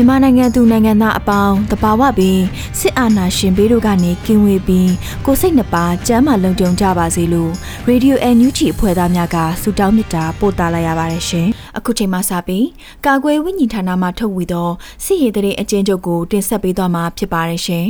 [0.00, 2.40] မြန်မာနိုင်ငံသူနိုင်ငံသားအပေါင်းတဘာဝပင်
[2.78, 4.92] စစ်အာဏာရှင်ဘေးတို့ကနေကင်းဝေးပြီး
[5.26, 7.52] ကိုစိတ်နှပါကျမ်းမာလုံခြုံကြပါစေလို့
[7.86, 11.46] ရေဒီယိုအန်ယူဂျီအဖွဲ့သားများကဆုတောင်းမေတ္တာပို့သလာရပါတယ်ရှင်။
[11.78, 12.66] အခုချိန်မှစပြီး
[13.06, 14.68] ကာကွယ်ဝိညာဉ်ဌာနမှထုတ်ဝေသော
[15.04, 17.84] စစ်ရေးတရေအကျဉ်းချုပ်ကိုတင်ဆက်ပေးသွားမှာဖြစ်ပါတယ်ရှင်။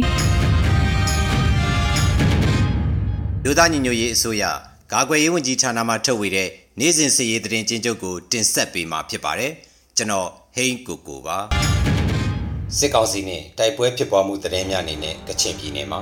[3.44, 4.44] လူသားညီညွတ်ရေးအစိုးရ
[4.92, 6.48] ကာကွယ်ရေးဝန်ကြီးဌာနမှထုတ်ဝေတဲ့
[6.80, 9.52] နေ့စဉ်စစ်ရေးတရင်ကျဉ်းချုပ်ကိုတင်ဆက်ပေးမှာဖြစ်ပါတယ်။
[9.96, 11.38] ကျွန်တော်ဟိန်းကိုကိုပါ။
[12.76, 16.00] စစ်ကောင်စီနဲ့တိုက်ပွဲဖြစ်ပွားမှုသတင်းများအနေနဲ့ကချင်ပြည်နယ်မှာ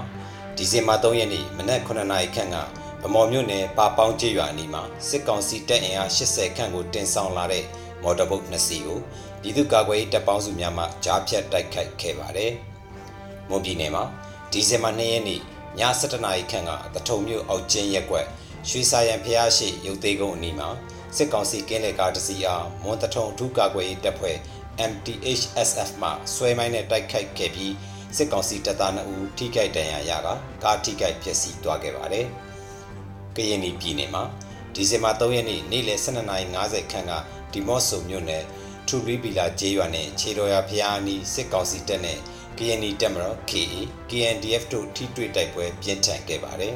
[0.56, 2.56] ဒီဇင်ဘာ3ရက်နေ့မနက်9:00နာရီခန့်က
[3.02, 7.64] ဗမော်မြို့နယ်ပါပေါင်းကျေးရွာအနီးမှာစစ်ကောင်စီတပ်အင်အား80ခန့်ကိုတင်ဆောင်လာတဲ့
[8.02, 9.00] မော်တော်ဘုတ်2စီးကို
[9.40, 12.52] ပြည်သူ့ကာကွယ်ရေးတပ်ပေါင်းစုများမှကြားဖြတ်တိုက်ခိုက်ခဲ့ပါတယ်။
[13.48, 14.04] မွန်ပြည်နယ်မှာ
[14.52, 15.42] ဒီဇင်ဘာ2ရက်နေ့ည
[15.80, 18.26] 7:00နာရီခန့်ကတထုံမြို့အောက်ကျင်းရက်ကွက်
[18.68, 20.68] ရွှေစာရန်ဖျားရှိရုပ်သေးကုန်းအနီးမှာ
[21.16, 24.36] စစ်ကောင်စီကင်းလေကားတစ်စီးအားမွန်တထုံအထူးကာကွယ်ရေးတပ်ဖွဲ့
[24.90, 27.74] MTHSF မှဆွဲမိုင်းနဲ့တိုက်ခိုက်ခဲ့ပြီး
[28.16, 30.28] စစ်ကောင်စီတပ်သား2ဦးထိခိုက်ဒဏ်ရာရက
[30.62, 32.26] ကားထိခိုက်ပျက်စီးသွားခဲ့ပါတယ်။
[33.36, 34.24] ကရင်ပြည်နယ်မှာ
[34.74, 37.12] ဒီဇင်ဘာ3ရက်နေ့နေ့လယ်12:50ခန့်က
[37.52, 38.44] ဒီမော့ဆိုမြို့နယ်
[38.88, 42.18] ထူရီပီလာကျေးရွာနဲ့ခြေတော်ရဖျားအနီးစစ်ကောင်စီတပ်နဲ့
[42.58, 43.74] KNI တပ်မတော် KA
[44.10, 46.74] KNDF တို့ထိတွေ့တိုက်ပွဲပြင်းထန်ခဲ့ပါတယ်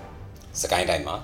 [0.60, 1.16] ။စကိုင်းတိုင်းမှာ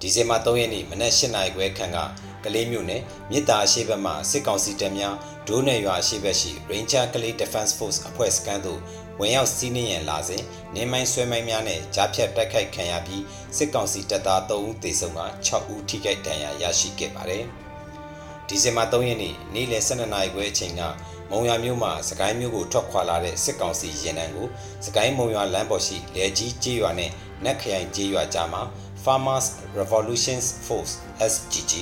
[0.00, 1.98] ဒီဇင်ဘာ3ရက်နေ့မနက်8:00နာရီခွဲခန့်က
[2.44, 5.16] ကလေးမြို့နယ်မြစ်တာအရှိဘက်မှစစ်ကောင်စီတပ်များ
[5.48, 8.80] ဒိုးနယ်ရွာအရှိဘက်ရှိ Ranger ကလေး Defense Force အဖွဲ့စခန်းသို့
[9.20, 10.42] ဝင်ရောက်စီးနင်းရန်လာစဉ်
[10.74, 13.22] နေမိုင်းဆွဲမိုင်းများနဲ့ကြားဖြတ်တိုက်ခိုက်ခံရပြီး
[13.56, 17.44] စစ်ကောင်စီတပ်သား3ဦးသေဆုံးက6ဦးထိခိုက်ဒဏ်ရာရရှိခဲ့ပါတယ်။
[18.48, 20.82] ဒီဇင်ဘာ3ရက်နေ့နေ့လယ်12နာရီခွဲအချိန်က
[21.30, 24.46] မုံရွာမြို့မှာစကိုင်းမြို့ကိုထွက်ခွာလာတဲ့စစ်ကောင်စီရင်နှံကို
[24.86, 27.10] စကိုင်းမုံရွာလမ်းပေါ်ရှိလယ်ကြီးကျေးရွာနဲ့
[27.44, 28.62] နက်ခရိုင်ကျေးရွာကြားမှာ
[29.04, 29.46] Farmers
[29.78, 30.92] Revolutions Force
[31.32, 31.72] SGG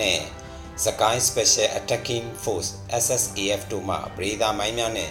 [0.00, 0.20] နဲ့
[0.84, 2.70] စကိုင်း Special Attacking Force
[3.04, 5.10] SSAF တို့မှပရိသာမိုင်းများနဲ့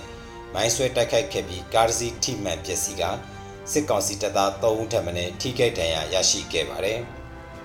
[0.53, 3.03] မိုင်းဆွဲတိုက်ခိုက်ခဲ့ပြီးကားစီထိမှန်ပျက်စီးက
[3.71, 5.11] စစ်ကောင်စီတပ်သား3ဦးထပ်မံ
[5.41, 6.99] ထိခိုက်ဒဏ်ရာရရှိခဲ့ပါတယ်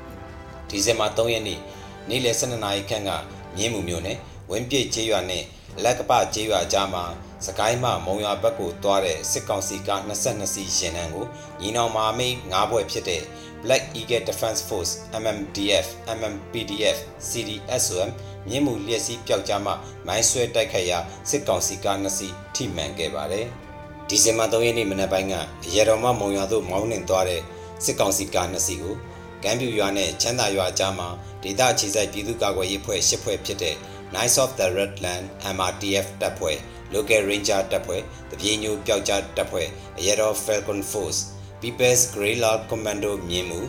[0.69, 1.61] ။ဒီဇင်ဘာ3ရက်နေ့
[2.09, 3.11] နေ့လယ်12နာရီခန့်က
[3.57, 4.19] မြင်းမှုမြို့နယ်
[4.51, 5.45] ဝင်းပြည့်ကျေးရွာနဲ့
[5.85, 7.05] လက်ကပကျေးရွာကြားမှာ
[7.47, 9.91] စကိုင်းမှမုံရွာဘက်ကိုသွားတဲ့စစ်ကောင်စီက
[10.23, 11.27] 22စီးရင်နှံကို
[11.61, 13.23] ညီနောင်မာမိတ်၅ဘွဲ့ဖြစ်တဲ့
[13.63, 14.93] Black Eagle Defense Force
[15.23, 15.87] MMDF
[16.19, 18.11] MMPDF CDSOM
[18.49, 19.73] မြင်းမူလျက်စီးပျောက်ကြားမှ
[20.07, 20.99] မိုင်းဆွဲတိုက်ခိုက်ရာ
[21.31, 23.47] စစ်ကောင်စီကားနှစ်စီးထိမှန်ခဲ့ပါတယ်။
[24.09, 25.35] ဒီဇင်ဘာ3ရက်နေ့မနက်ပိုင်းက
[25.75, 27.43] ရေတော်မမုံရွာသို့မောင်းနှင်သွားတဲ့
[27.85, 28.97] စစ်ကောင်စီကားနှစ်စီးကို
[29.43, 31.09] ကမ်းပြူရွာနဲ့ချမ်းသာရွာကြားမှာ
[31.43, 33.77] ဒေသအခြေစိုက်ပြည်သူ့ကာကွယ်ရေးဖွဲ့ရှစ်ဖွဲ့ဖြစ်တဲ့
[34.13, 35.25] Knights of the Redland
[35.57, 36.59] MRTF တပ်ဖွဲ့
[36.95, 39.69] Local Ranger တပ်ဖွဲ့တပြေညိုပျောက်ကြားတပ်ဖွဲ့
[39.99, 41.21] အရတော် Falcon Force
[41.63, 43.61] People's Guerrilla Commando မြင်းမှု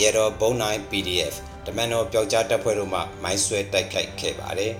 [0.00, 1.34] ရဲတော်ဘုံနိုင် PDF
[1.66, 4.72] တမန်တော်ပျောက်ကြားတပ်ဖွဲ့တို့မှမိုင်းဆွဲတိုက်ခိုက်ခဲ့ပါတယ်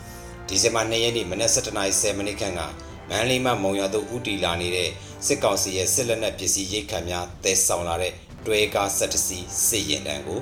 [0.46, 2.60] ။ဒီဇင်ဘာ2ရက်နေ့မနက်7:30မိနစ်ခန့်က
[3.08, 4.90] မန်လေးမှမုံရွာသို့ဦးတီလာနေတဲ့
[5.26, 8.12] စစ်ကောင်စီရဲ့စစ်လက်နက်ပစ္စည်းရိတ်ခတ်များတဲဆောင်လာတဲ့
[8.46, 10.40] တွဲကား7စီးစစ်ရင်တန်းကို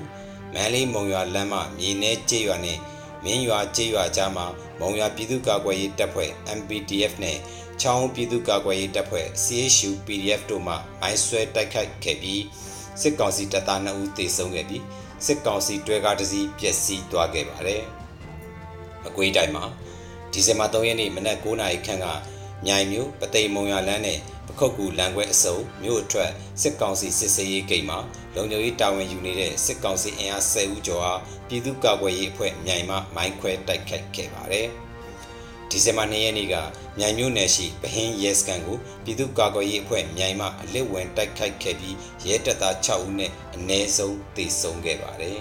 [0.54, 2.78] မန်လေးမုံရွာလမ်းမှမြေ내ကျေးရွာနဲ့
[3.24, 4.46] မင်းရွာကျေးရွာကြားမှာ
[4.80, 7.38] မုံရွာပြည်သူ့ကာကွယ်ရေးတပ်ဖွဲ့ MPDF နဲ့
[7.82, 12.42] ချောင်းပြည်သူ့ကာကွယ်ရေးတပ်ဖွဲ့ CHU PDF တို့မှမိုင်းဆွဲတိုက်ခိုက်ခဲ့ပြီး
[13.00, 14.82] စစ်ကောင်စီတပ်သား2ဦးသေဆုံးခဲ့ပြီး
[15.26, 17.82] စစ်ကောင်စီတွဲကားတစ်စီးပျက်စီးသွားခဲ့ပါတယ်။
[19.06, 19.64] အကွေးတိုင်းမှာ
[20.32, 22.06] ဒီဇင်ဘာ3ရက်နေ့မနက်9:00နာရီခန့်က
[22.66, 26.30] မြိုင်မြို့ပသိမ်မုံရွာလမ်းနဲ့ပခုတ်ကူလမ်းခွဲအစုံမြို့အထွက်
[26.62, 27.98] စစ်ကောင်စီစစ်ဆေးရေးဂိတ်မှာ
[28.34, 34.68] လုံခြုံရေးတာဝန်ယူနေတဲ့စစ်ကောင်စီအင်အား10ဦးကျော်အားပြည်သူ့ကာကွယ်ရေးအဖွဲ့မြိုင်မှမိုင်းခွဲတိုက်ခိုက်ခဲ့ပါတယ်။
[35.70, 36.54] ဒဒီဇင်ဘာ2ရက်နေ့က
[36.98, 41.96] မြိုင်မြို့နယ်ရှိဗဟင်းရဲစခန်းကိုပြည်သူ့ကာကွယ်ရေးအဖွဲ့မြိုင်မှအလစ်ဝင်တိုက်ခိုက်ခဲ့ပြီး
[42.26, 45.40] ရဲတပ်သား6ဦးနဲ့အနည်းဆုံးသေဆုံးခဲ့ပါတယ်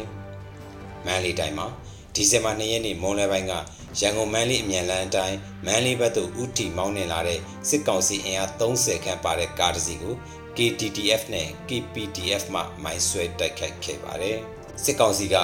[1.06, 1.68] ။မန္တလေးတိုင်းမှာ
[2.14, 3.54] ဒီဇင်ဘာ2ရက်နေ့မွန်လယ်ပိုင်းက
[4.00, 7.40] ရန်ကုန်မန်းလေးအမြန်လမ်းအတိုင်းမန်းလေးဘက်သို့ဥတီမောင်းနှင်လာတဲ့
[7.70, 10.16] စစ်ကောင်စီအင်အား30ခန့်ပါတဲ့ကားတစ်စီးကို
[10.58, 14.38] KTTF နဲ့ KPTF မှမိုင်းဆွဲတိုက်ခိုက်ခဲ့ပါတယ်။
[14.84, 15.36] စစ်ကောင်စီက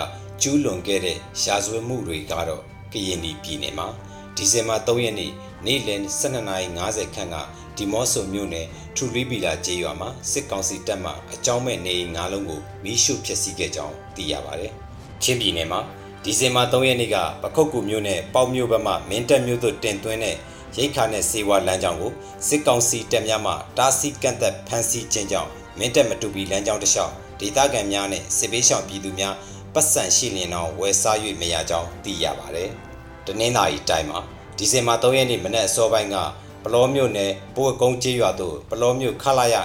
[0.42, 2.62] ကျူးလွန်ခဲ့တဲ့ရှားဆွဲမှုတွေကတော့
[2.94, 3.88] ကရင်ပြည်နယ်မှာ
[4.36, 5.32] ဒီဇင်ဘာ3ရက်နေ့
[5.66, 7.36] နေ့လယ်12:50ခန့်က
[7.78, 14.72] ဒီမော့ဆိုမြို့နယ်ထူရီပီလာကျေးရွာမှာစစ်ကောင်စီတပ်မှအကြောင်းမဲ့နေအိမ်၅လုံးကိုမီးရှို့ဖျက်ဆီးခဲ့ကြောင်းသိရပါတယ်။
[15.24, 15.82] ချင်းပြည်နယ်မှာ
[16.26, 20.38] ဒီဇင်ဘာ3ရက်နေ့ကပခုတ်ကူမြို့နယ်ပေါမြို့ဘက်မှမင်းတပ်မြို့သို့တင်သွင်းတဲ့
[20.78, 22.12] ရိတ်ခါနဲ့စေဝါလမ်းကြောင်းကို
[22.48, 25.50] စစ်ကောင်စီတပ်များမှတားဆီးကန့်သက်ဖမ်းဆီးခြင်းကြောင့်
[25.80, 29.36] မင်းတပ်မတူပီလမ်းကြောင်းတစ်လျှောက်ဒေသခံများနဲ့စစ်ပေးရှောင်ပြည်သူများ
[29.74, 32.70] ပတ်စံရှိလျင်တော့ဝယ်စား၍မရကြောင်းသိရပါတယ်။
[33.26, 34.20] တနင်္လာရီတိုင်းမှာ
[34.58, 36.18] ဒီဇင်ဘာ3ရက်နေ့မနက်အစောပိုင်းက
[36.64, 39.56] ပလောမြို့နယ်ပိုးကုန်းကျေးရွာသို့ပလောမြို့ခလာရ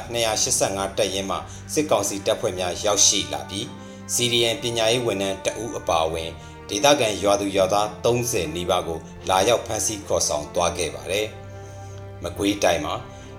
[0.45, 1.37] 285တပ်ရင်းမှ
[1.73, 3.67] စစ်ကောင်စီတပ်ဖွဲ့များရောက်ရှိလာပြီး
[4.15, 6.31] စီရီယန်ပညာရေးဝန်ထမ်းတအူးအပါအဝင်
[6.69, 8.99] ဒေသခံရွာသူရွာသား30နီးပါးကို
[9.29, 11.27] လာရောက်ဖမ်းဆီးခေါ်ဆောင်သွားခဲ့ပါတယ်။
[12.23, 12.95] မကွေးတိုင်းမှာ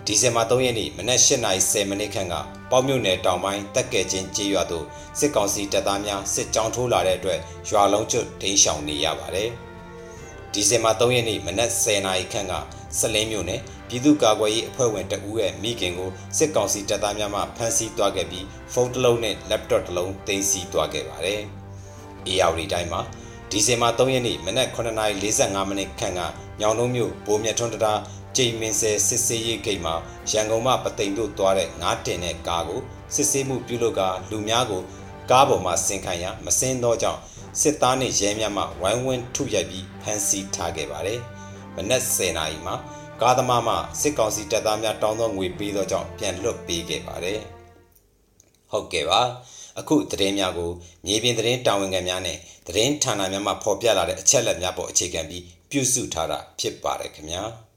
[0.06, 2.36] ဒီဇင်ဘာ3ရက်နေ့မနက်8:10မိနစ်ခန့်က
[2.72, 4.86] ပေါ့မြို့နယ်တောင်ပိုင်းတက်ကဲချင်းကျေးရွာသို့
[5.20, 7.40] စစ်ကောင်စီတပ်သားများစစ်ကြောင်းထိုးလာတဲ့အတွက်
[7.70, 9.50] ရွာလုံးကျွတ်ဒိမ်းရှောင်နေရပါတယ်။
[10.54, 12.54] ဒီဇင်ဘာ3ရက်နေ့မနက်10:00နာရီခန့်က
[13.00, 21.44] စလင်းမြို့နယ်ပြည်သူ့ကာကွယ်ရေးအဖွဲ့ဝင်တအူးရဲ့မိခင်ကိုစစ်ကောင်စီတပ်သားများမှဖမ်းဆီးသွားခဲ့ပြီးဖုန်းတစ်လုံးနဲ့ laptop တစ်လုံးသိမ်းဆည်းသွားခဲ့ပါတယ်။
[22.28, 23.02] AR တိုင်းမှာ
[23.50, 26.22] ဒီဇင်ဘာ3ရက်နေ့မနက်9:45မိနစ်ခန့်က
[26.60, 27.94] ညောင်နှုံးမြို့ဘိုးမြထွန်းတရာ
[28.36, 29.96] ကျိန်မင်းဆဲစစ်ဆေးရေးဂိတ်မှာ
[30.32, 32.82] ရန်ကုန်မှပသိမ်တို့သွားတဲ့ငါးတင်တဲ့ကားကို
[33.16, 34.02] စစ်ဆေးမှုပြုလုပ်က
[34.32, 34.82] လူများကို
[35.32, 37.20] ကားပေါ်မှာဆင်ခံရမစင်းသောကြောင့်
[37.62, 41.20] စစ်သားနှင့်ရဲများမှဝိုင်းဝန်းထုရိုက်ပြီးဖမ်းဆီးထားခဲ့ပါတယ်။
[41.76, 42.76] မနက်10:00နာရီမှာ
[43.22, 47.40] ကားသမားမှစစ်ကောင်စီတပ်သားများတောင်းသောငွေပေးသောကြောင့်ပြန်လွတ်ပေးခဲ့ပါတယ်။
[48.72, 49.22] ဟုတ်ကဲ့ပါ
[49.80, 50.72] အခုသတင်းများကို
[51.06, 52.38] မြေပြင်သတင်းတာဝန်ခံများနဲ့
[52.68, 57.44] သတင်းဌာနများမှဖော်ပြလာတဲ့အချက်အလက်များပေါ်အခြေခံပြီးပြုစုထားတာဖြစ်ပါတယ်ခင်ဗျာ။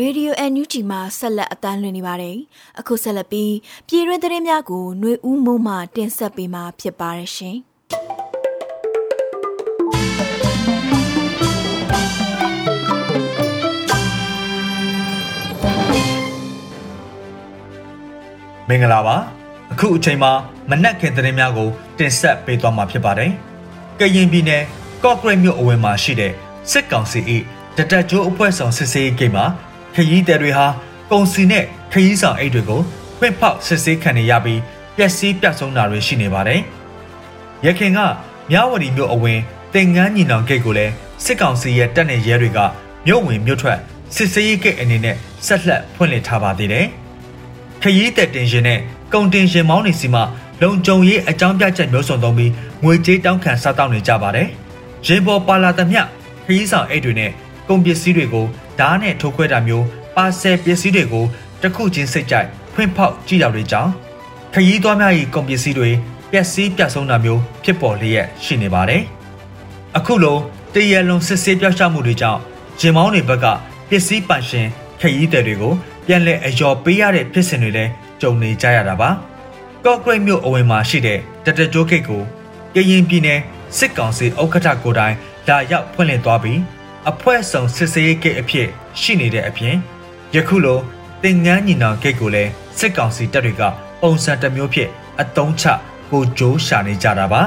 [0.00, 2.36] Radio NUG မှာဆက်လက်အသံလွှင့်နေပါတယ်။
[2.80, 3.54] အခုဆက်လက်ပြီး
[3.88, 7.58] ပြည်တွင်းသတင်းများကိုຫນွေဦးမိုးမှတင်ဆက်ပေးမှာဖြစ်ပါတယ်ရှင်။
[18.68, 19.16] မင်္ဂလာပါ
[19.72, 20.32] အခုအချိန်မှာ
[20.70, 21.68] မနက်ခင်းသတင်းများကို
[21.98, 23.30] တင်ဆက်ပေးသွားမှာဖြစ်ပါတယ်
[24.00, 24.62] ကရင်ပြည်နယ်
[25.04, 26.32] ကော့ဂရိတ်မြို့အဝင်မှာရှိတဲ့
[26.70, 27.20] စစ်ကောင်စီ၏
[27.76, 29.44] တတက်ကျိုးအဖွဲ့ဆောင်စစ်ဆေးရေးဂိတ်မှာ
[29.94, 30.66] ခရီးသည်တွေဟာ
[31.10, 32.80] ကုန်စီနဲ့ခရီးဆောင်အိတ်တွေကို
[33.18, 34.60] ဖွင့်ဖောက်စစ်ဆေးခံနေရပြီး
[34.96, 36.60] ပျက်စီးပြတ်ဆုံးတာတွေရှိနေပါတယ်
[37.66, 37.98] ရခင်က
[38.50, 39.40] မြဝတီမြို့အဝင်
[39.74, 40.92] တင်ငန်းညီနောင်ဂိတ်ကိုလည်း
[41.24, 42.58] စစ်ကောင်စီရဲ့တပ်နေရဲတွေက
[43.06, 43.78] မြို့ဝင်မြို့ထွက်
[44.14, 46.86] စစ်ဆေးရေးဂိတ်အနေနဲ့ ဆက်လက်ဖွင့်လှစ်ထားပါသေးတယ်
[47.82, 48.78] ခရီးသက်တင်ရှင်နဲ့
[49.12, 50.20] ကုန်တင်ရှင်မောင်းနေစီမှ
[50.62, 52.52] လုံကြုံရေးအကြောင်းပြချက်မျိုးစုံသုံးပြီး
[52.84, 54.48] ငွေကြေးတောင်းခံစားတောင်းနေကြပါတယ်။
[55.06, 56.00] ရင်ပေါ်ပါလာသမျှ
[56.46, 57.30] ခရီးဆောင်အိတ်တွေနဲ့
[57.68, 58.46] ကုန်ပစ္စည်းတွေကို
[58.78, 59.84] ဓာတ်နဲ့ထိုးခွဲတာမျိုး
[60.16, 61.24] ပါဆယ်ပစ္စည်းတွေကို
[61.62, 63.90] တစ်ခုချင်းစိတ်ကြိုက်ဖွင့်ဖောက်ကြည့်ရတဲ့ကြောင်း
[64.54, 65.90] ခရီးသွားများ၏ကုန်ပစ္စည်းတွေ
[66.30, 69.02] ပျက်စီးပြတ်ဆုံးတာမျိုးဖြစ်ပေါ်လျက်ရှိနေပါတယ်။
[69.96, 70.36] အခုလို
[70.74, 72.40] တရလွန်စစ်ဆေးပြောက်ရှမှုတွေကြောင့်
[72.80, 73.46] ဂျင်မောင်းတွေဘက်က
[73.88, 74.68] ပစ္စည်းပိုင်ရှင်
[75.00, 75.72] ခရီးသည်တွေကို
[76.06, 79.10] ပြန်လည်အယော်ပေးရတဲ့ဖြစ်စဉ်တွေလည်းကြုံနေကြရတာပါ
[79.84, 82.22] ကော့ဂရိတ်မြို့အဝင်မှာရှိတဲ့တတကြိုးကိတ်ကို
[82.74, 83.40] ကရင်ပြည်နယ်
[83.78, 85.14] စစ်ကောင်စီဥက္ကဋ္ဌကိုတိုင်
[85.48, 86.60] လာရောက်ဖွင့်လှစ်သွားပြီး
[87.10, 88.68] အဖွဲ့ဆောင်စစ်ဆေးရေးကိတ်အဖြစ်
[89.00, 89.76] ရှိနေတဲ့အပြင်
[90.34, 90.78] ယခုလို
[91.22, 93.62] တင်ငန်းညီနောင်ကိတ်ကိုလည်းစစ်ကောင်စီတပ်တွေက
[94.02, 95.64] ပုံစံတစ်မျိုးဖြင့်အတုံးချ
[96.10, 97.42] ကိုကြိုးရှာနေကြတာပါ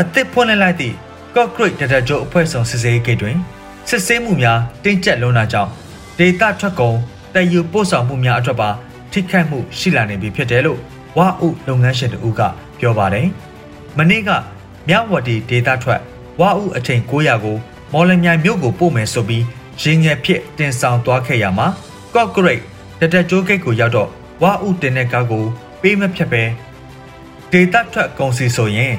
[0.00, 0.94] အသစ်ဖွင့်လှစ်လိုက်သည့်
[1.34, 3.36] ကော့ဂရိတ်တတကြိုးအဖွဲ့ဆောင်စစ်ဆေးရေးကိတ်တွင်
[3.88, 5.70] စစ်ဆေးမှုများတင်းကျပ်လွန်းတာကြောင့်
[6.22, 6.96] ဒေတာထွက်ကုန်
[7.34, 8.70] တည်ယူပို့ဆောင်မှုများအတွက်ပါ
[9.12, 10.78] ထိခိုက်မှုရှိလာနေပြီဖြစ်တယ်လို့
[11.18, 12.40] ဝါဥလုပ်ငန်းရှင်တို့က
[12.78, 13.26] ပြောပါတယ်။
[13.98, 14.30] မနေ့က
[14.88, 16.00] မြဝတီဒေတာထွက်
[16.40, 17.56] ဝါဥအချိန်900ကို
[17.92, 19.44] မော်လမြိုင်မြို့ကိုပို့မယ်ဆိုပြီး
[19.82, 21.66] ရင်းငယ်ဖြစ်တင်ဆောင်သွားခဲ့ရမှာ
[22.14, 22.62] ကော့ဂရိတ်
[23.00, 24.08] တတကြိုးဂိတ်ကိုရောက်တော့
[24.42, 25.44] ဝါဥတင်တဲ့ကားကို
[25.82, 26.42] ပေးမဖြတ်ပဲ
[27.52, 28.94] ဒေတာထွက်ကုန်စီဆိုရင်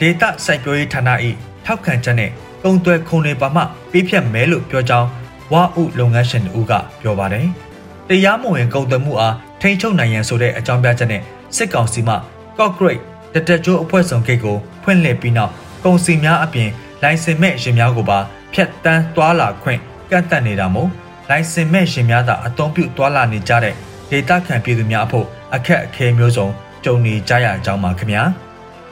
[0.00, 1.08] ဒေတာစိုက်ပျိုးရေးဌာန၏
[1.64, 2.30] ထောက်ခံချက်နဲ့
[2.62, 5.08] ကုန်သွယ်ခုံတွေပါမှပေးဖြတ်မဲလို့ပြောကြောင်း
[5.52, 7.46] ဝါဥလုပ်ငန်းရှင်တို့ကပြောပါတယ်။
[8.08, 11.22] တရားမဝင်ကုန်သွယ်မှုအားထိန်းချုပ်နိုင်ရန်ဆိုတဲ့အကြောင်းပြချက်နဲ့
[11.56, 12.14] စစ်ကောင်စီမှ
[12.58, 13.00] ကော့ဂရိတ်
[13.34, 15.52] တတကြိုးအဖွဲ့ဆောင်ဂိတ်ကိုဖွင့်လှစ်ပြီးနောက်
[15.84, 16.70] ကုန်စည်များအပြင်
[17.02, 18.18] လိုင်စင်မဲ့ရင်များကိုပါ
[18.52, 19.80] ဖျက်တမ်းသွာလာခွင့်
[20.10, 20.88] ကန့်သတ်နေတာမို့
[21.28, 23.74] လိုင်စင်မဲ့ရင်များသာအသုံးပြုသွာလာနေကြတဲ့
[24.10, 26.46] ဒေသခံပြည်သူများအဖို့အခက်အခဲမျိုးစုံ
[26.84, 28.22] ကြုံနေကြရကြောင်းပါခင်ဗျာ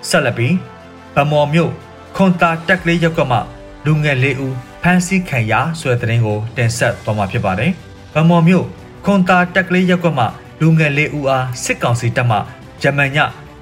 [0.08, 0.54] ဆက်လက်ပြီး
[1.14, 1.72] ဗမော်မြို့
[2.16, 3.38] ခွန်တာတက်ကလေးရပ်ကွက်မှ
[3.84, 7.70] လူငယ်လေးဦး ဖမ်းဆီးခံရဆိုတဲ့သတင်းကိုတင်ဆက်သွားမှာဖြစ်ပါတယ်။
[8.14, 8.66] ဗမော်မြို့
[9.04, 10.25] ခွန်တာတက်ကလေးရပ်ကွက်မှ
[10.60, 12.38] လူငယ်လေးဦးအားစစ်ကောင်စီတပ်မှ
[12.82, 13.18] ဂျမန်ည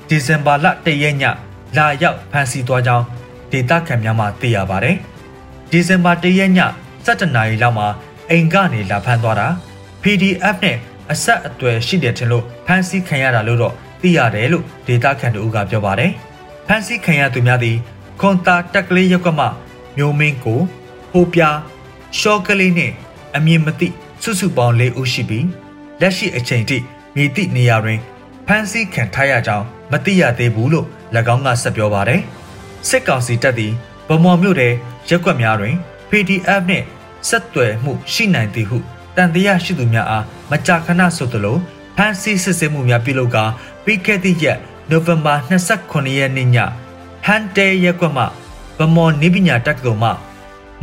[0.09, 1.25] ဒီဇင်ဘာလ၁ရက်ည
[1.77, 3.05] လာရောက်ဖမ်းဆီးသွားကြောင်း
[3.53, 4.97] ဒေသခံများမှသိရပါတယ်။
[5.71, 6.61] ဒီဇင်ဘာ၁ရက်ည
[7.05, 7.89] 7နာရီလောက်မှာ
[8.31, 9.49] အိမ်ကနေလာဖမ်းသွားတာ
[10.03, 10.77] PDF နဲ့
[11.13, 16.11] အဆက်အသွယ်ရှိတယ်ထင်လို့ဖမ်းဆီးခံရတာလို့တော့သိရတယ်လို့ဒေတာခန်တူကပြောပါတယ်။
[16.67, 17.77] ဖမ်းဆီးခံရသူများသည်
[18.21, 19.47] ခွန်တာတက်ကလေးရပ်ကွက်မှ
[19.97, 20.61] မျိုးမင်းကို
[21.13, 21.51] ဟိုပြာ
[22.19, 22.93] ရှော့ကလေးနဲ့
[23.37, 23.89] အမြင်မသိ
[24.23, 25.47] စုစုပေါင်း၄ဦးရှိပြီး
[26.01, 26.79] လက်ရှိအချိန်ထိ
[27.15, 28.01] မြေတိနေရာတွင်
[28.47, 30.87] ဖမ်းဆီးခံထားရကြောင်းမသိရသေးဘူးလို့၎
[31.35, 32.21] င်းကဆက်ပြောပါတယ်။
[32.89, 33.73] စစ်ကောင်စီတပ်သည်
[34.09, 34.75] ဗမော်မြို့နယ်
[35.09, 35.75] ရက်ကွက်များတွင်
[36.11, 36.85] PDF နှင့်
[37.29, 38.79] ဆက်သွယ်မှုရှိနိုင်သည်ဟု
[39.17, 41.57] တန်တရားရှိသူများအားမကြာခဏဆိုသလို
[41.97, 43.45] ဖမ်းဆီးစစ်ဆေးမှုများပြုလုပ်ကာ
[43.85, 44.59] ပြီးခဲ့သည့်ရက်
[44.91, 45.35] နိုဝင်ဘာ
[45.77, 46.57] 29ရက်နေ့ည
[47.27, 48.25] ဟန်တဲရက်ကွက်မှ
[48.79, 50.11] ဗမော်နိပညာတက္ကသိုလ်မှ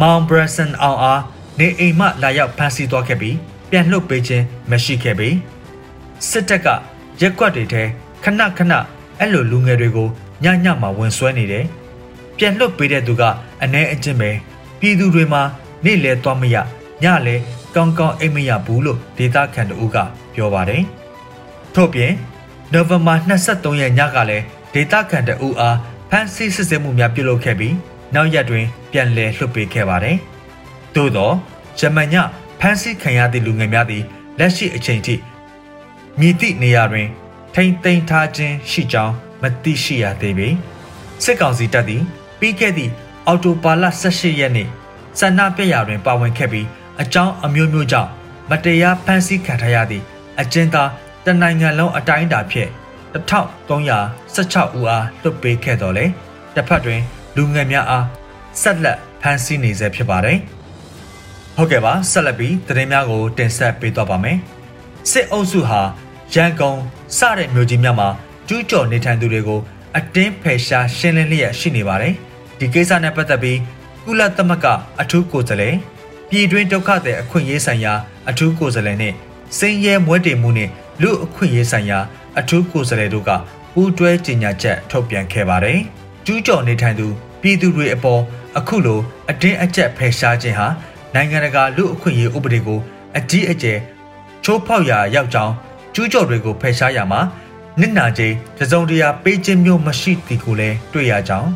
[0.01, 1.21] မောင်ဘရဆန်အောင်အား
[1.59, 3.37] နေအိမ်မှလာရောက်ဖမ်းဆီးသွားခဲ့ပြီး
[3.69, 5.29] ပြန်လွှတ်ပေးခြင်းမရှိခဲ့ပေ
[6.29, 6.67] စစ်တပ်က
[7.21, 7.83] ရက်ကွက်တွေထဲ
[8.23, 8.73] ခဏခဏ
[9.19, 10.09] အဲ့လိုလူငယ်တွေကို
[10.43, 11.65] ညညမှာဝင်ဆွဲနေတယ်
[12.37, 13.23] ပြန်လွှတ်ပေးတဲ့သူက
[13.63, 14.29] အ ਨੇ အချင်းပဲ
[14.79, 15.41] ပြည်သူတွေမှာ
[15.85, 16.55] နေ့လဲသွားမရ
[17.03, 17.35] ညလဲ
[17.75, 19.97] ကောင်းကောင်းအိမ်မရဘူးလို့ဒေတာခန်တူက
[20.33, 20.83] ပြောပါတယ်
[21.73, 22.13] ထို့ပြင်
[22.73, 25.77] နိုဝင်ဘာ23ရက်ညကလည်းဒေတာခန်တူအား
[26.09, 27.75] ဖမ်းဆီးစစ်ဆေးမှုများပြုလုပ်ခဲ့ပြီး
[28.15, 30.17] နောက်ရက်တွင် ပြန်လည်လွှတ်ပေးခဲ့ပါတယ်
[30.95, 31.31] သို့သော
[31.79, 32.15] ဂျမန်ည
[32.59, 34.03] ဖမ်းဆီးခံရသည့်လူငယ်များသည်
[34.39, 35.15] လက်ရှိအချိန်ထိ
[36.19, 37.07] မြည်သည့်နေရာတွင်
[37.53, 40.49] ထိမ့်သိမ်းထားခြင်းရှိကြောင်းမသိရှိရသေးပေ
[41.23, 42.03] စစ်ကောင်စီတပ်သည်
[42.39, 42.91] ပြီးခဲ့သည့်
[43.27, 44.67] အော်တိုပါလ18ရက်နေ့
[45.19, 46.67] ဆန္ဒပြရာတွင်ပါဝင်ခဲ့ပြီး
[47.01, 48.09] အကြောင်းအမျိုးမျိုးကြောင့်
[48.49, 50.03] မတရားဖမ်းဆီးခံထားရသည့်
[50.39, 50.89] အကျဉ်းသား
[51.25, 52.69] တနိုင်ငံလုံးအတိုင်းအတာဖြင့်
[53.15, 56.05] 1316ဦးအားလွတ်ပေးခဲ့တော်လဲ
[56.55, 57.01] တစ်ဖက်တွင်
[57.35, 58.05] လူငယ်များအား
[58.61, 60.37] ဆက်လက်ဖမ်းဆီးနေဆဲဖြစ်ပါတယ်။
[61.55, 64.37] ဟုတ်ကဲ့ပါဆက်လက်ပြီးသတင်းများကိုတင်ဆက်ပေးသွားပါမယ်။
[65.11, 65.81] စစ်အုပ်စုဟာ
[66.33, 66.77] ရန်ကုန်
[67.17, 68.09] စတဲ့မြို့ကြီးများမှာ
[68.47, 69.59] ကျူးကျော်နေထိုင်သူတွေကို
[69.97, 72.13] အတင်းဖယ်ရှားရှင်းလင်းလျက်ရှိနေပါတယ်။
[72.59, 73.59] ဒီကိစ္စနဲ့ပတ်သက်ပြီး
[74.05, 74.67] ကုလသမဂ္ဂ
[75.01, 75.75] အထူးကိုယ်စားလှယ်
[76.29, 77.93] ပြည်တွင်းဒုက္ခသည်အခွင့်အရေးဆိုင်ရာ
[78.29, 79.13] အထူးကိုယ်စားလှယ်နဲ့
[79.57, 80.69] စင်ရဲမွဲတေမှုနဲ့
[81.01, 81.99] လူအခွင့်အရေးဆိုင်ရာ
[82.39, 83.29] အထူးကိုယ်စားလှယ်တို့က
[83.73, 85.81] ပူးတွဲကြေညာချက်ထုတ်ပြန်ခဲ့ပါတယ်။
[86.25, 87.07] ကျူးကျော်နေထိုင်သူ
[87.41, 88.21] ပြည်သူတွေအပေါ်
[88.57, 90.67] အခုလိုအတင်းအကျပ်ဖယ်ရှားခြင်းဟာ
[91.13, 92.79] နိုင်ငံတကာလူအခွင့်အရေးဥပဒေကို
[93.17, 93.79] အကြီးအကျယ်
[94.43, 95.53] ချိုးဖောက်ရာရောက်ကြောင်း
[95.93, 97.21] ကျူးကျော်တွေကိုဖယ်ရှားရမှာ
[97.79, 101.49] နစ်နာခြင်းတစုံတရာပေးခြင်းမျိုးမရှိသည်ကိုလည်းတွေ့ရကြောင်း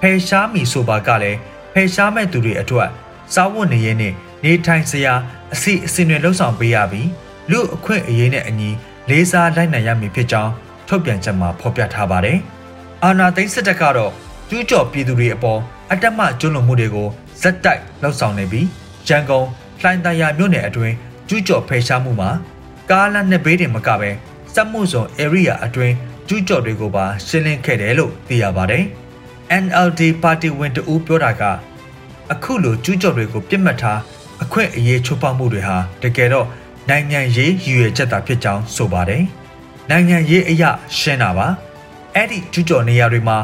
[0.00, 1.38] ဖယ်ရှားမိဆိုပါကလည်း
[1.72, 2.88] ဖယ်ရှားမဲ့သူတွေအတွက်
[3.34, 4.12] စားဝတ်နေရေးနဲ့
[4.44, 5.14] နေထိုင်စရာ
[5.54, 7.08] အစီအစဉ်တွေလှုပ်ဆောင်ပေးရပြီး
[7.50, 8.70] လူအခွင့်အရေးနဲ့အညီ
[9.10, 10.52] လေးစားလိုက်နိုင်ရမည်ဖြစ်ကြောင်း
[10.88, 12.38] ထုတ်ပြန်ချက်မှာဖော်ပြထားပါတယ်။
[13.06, 14.12] အာနာသိန်းစစ်တပ်ကတော့
[14.48, 15.60] ကျူးကျော်ပြည်သူတွေအပေါ်
[15.92, 17.08] အတက်မကျွလွန်မှုတွေကို
[17.42, 18.66] ဇက်တိုက်လှုပ်ဆောင်နေပြီး
[19.08, 19.46] ရန်ကုန်
[19.80, 20.94] လှိုင်းသာယာမြို့နယ်အတွင်း
[21.28, 22.30] ကျူးကျော်ဖယ်ရှားမှုမှာ
[22.90, 24.10] ကားလမ်းနှစ်ဘေးတင်မကပဲ
[24.54, 25.94] စက်မှုဇုံ area အတွင်း
[26.28, 28.84] ကျူးကျော်တွေကိုပါရှင်းလင်းခဲ့တယ်လို့သိရပါတယ်။
[29.64, 31.42] NLD ပါတီဝင်တဦးပြောတာက
[32.32, 34.00] အခုလိုကျူးကျော်တွေကိုပြစ်မှတ်ထား
[34.42, 36.46] အခွင့်အရေးချိုးဖောက်မှုတွေဟာတကယ်တော့
[36.88, 39.22] နိုင်ငံရေးရည်ရွယ်ချက်သာဖြစ်ကြောင်းဆိုပါတယ်။
[39.90, 41.48] နိုင်ငံရေးအရာရှင်းတာပါ။
[42.14, 43.38] အဲ့ဒီကျူးကျော်နေရာတွေမှာ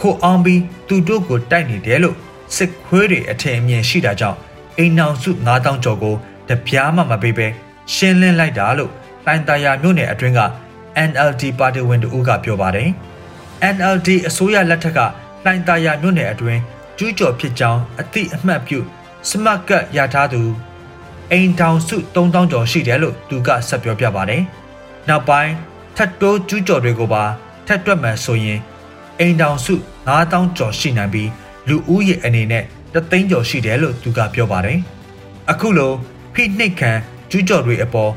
[0.00, 2.16] ခိုအောင်ပြီးသူတို့ကိုတိုက်နေတယ်လို့
[2.56, 4.38] စစ်ခွေးတွေအထင်အမြင်ရှိတာကြောင့်
[4.78, 6.14] အိမ်နောင်စု9000ကျော်ကို
[6.48, 7.46] တပြားမှမပေးပဲ
[7.94, 8.92] ရှင်းလင်းလိုက်တာလို့
[9.26, 10.40] လိုင်တာယာမြို့နယ်အတွင်းက
[11.08, 12.88] NLD ပါတီဝင်တို့ကပြောပါတယ်။
[13.74, 14.98] NLD အစိုးရလက်ထက်က
[15.44, 16.60] လိုင်တာယာမြို့နယ်အတွင်း
[16.98, 18.78] ကျူးကျော်ဖြစ်ကြောင်းအသိအမှတ်ပြု
[19.28, 20.42] စမတ်ကတ်ရထားသူ
[21.32, 24.42] အိမ်ထောင်စု3000ကျော်ရှိတယ်လို့သူကဆက်ပြောပြပါတယ်။
[25.08, 25.52] နောက်ပိုင်း
[25.96, 27.24] ထပ်တိုးကျူးကျော်တွေကိုပါ
[27.68, 28.60] ထပ်တွက်မှဆိုရင်
[29.20, 29.74] အိမ်ထောင်စု
[30.08, 31.30] 9000ကျော်ရှိနိုင်ပြီး
[31.68, 34.78] လူဦးရေအနေနဲ့တသိန်းကျော်ရှိတယ်လို့သူကပြောပါတယ်။
[35.50, 35.92] အခုလို
[36.34, 36.92] ဖိနှိပ်ခံ
[37.30, 38.12] ကျူးကျော်တွေအပေါ်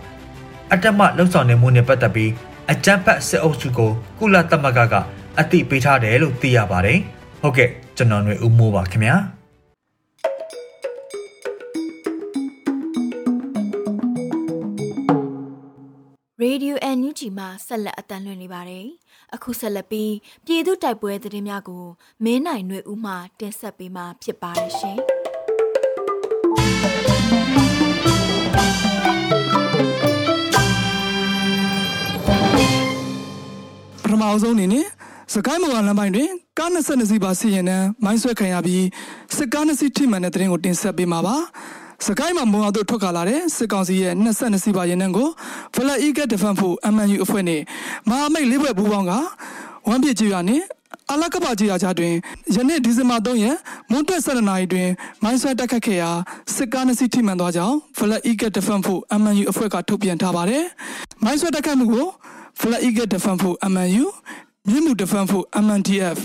[0.72, 2.31] အတ္တမလှုပ်ဆောင်နေမှုနဲ့ပတ်သက်ပြီး
[2.72, 4.96] အကြမ်းဖက်စစ်အုပ်စုကိုကုလသမဂ္ဂက
[5.39, 7.00] အသိပေးထားတယ်လို့သိရပါတယ်။
[7.41, 9.15] ဟုတ်ကဲ့ကျွန်တော်ຫນွေဦးမိုးပါခင်ဗျာ။
[16.91, 18.86] Radio NUG မှာဆက်လက်အတန်းလွှင့်နေပါတယ်။
[19.36, 20.13] အခုဆက်လက်ပြီး
[20.45, 21.86] ပြည်သူတိုက်ပွဲသတင်းများကို
[22.24, 24.98] မင်းနိုင်ຫນွေဦးမှတင်ဆက်ပေးမှာဖြစ်ပါတယ်ရှင်။
[34.03, 34.86] ပထမအဆုံးအနေနဲ့
[35.33, 38.86] စကိုင်းမော်လမ်းပိုင်းတွင်ကား22စီးပါစီရင်နှံမိုင်းဆွဲခံရပြီး
[39.36, 41.38] စစ်ကား2စီးထိမှန်တဲ့တဲ့ရင်ကိုတင်ဆက်ပေးမှာပါ။
[42.08, 45.29] စကိုင်းမှာမုံအောင်တို့ထွက်ခါလာတဲ့စစ်ကောင်စီရဲ့22စီးပါရင်နှန်းကို
[45.75, 47.62] ဖလက်အီကက်ဒဖန်ဖို့ MNU အဖွဲ့နဲ့
[48.10, 49.12] မဟာမိတ်လေးဘွဲ့ပူးပေါင်းက
[49.88, 50.62] ဝမ်ပြစ်ကျွာနဲ့
[51.12, 52.13] အလကပကြီးရာချတွင်
[52.55, 53.58] ယနေ့ဒီဇင်ဘာ3ရက်
[53.91, 54.89] မွန်းတက်7နာရီတွင်
[55.24, 56.12] မိုင်းဆွဲတက်ခတ်ခဲ့ရာ
[56.55, 60.63] စစ်ကားနှစ်စီးထိမှန်သွားကြောင်း Flat Eagle Defense ဖို့ MNU အဖွဲ့ကထုတ်ပြန်ထားပါတယ်။
[61.24, 62.08] မိုင်းဆွဲတက်ခတ်မှုကို
[62.60, 64.05] Flat Eagle Defense ဖို့ MNU
[64.67, 66.17] မြင့်မှု Defense ဖို့ MNDF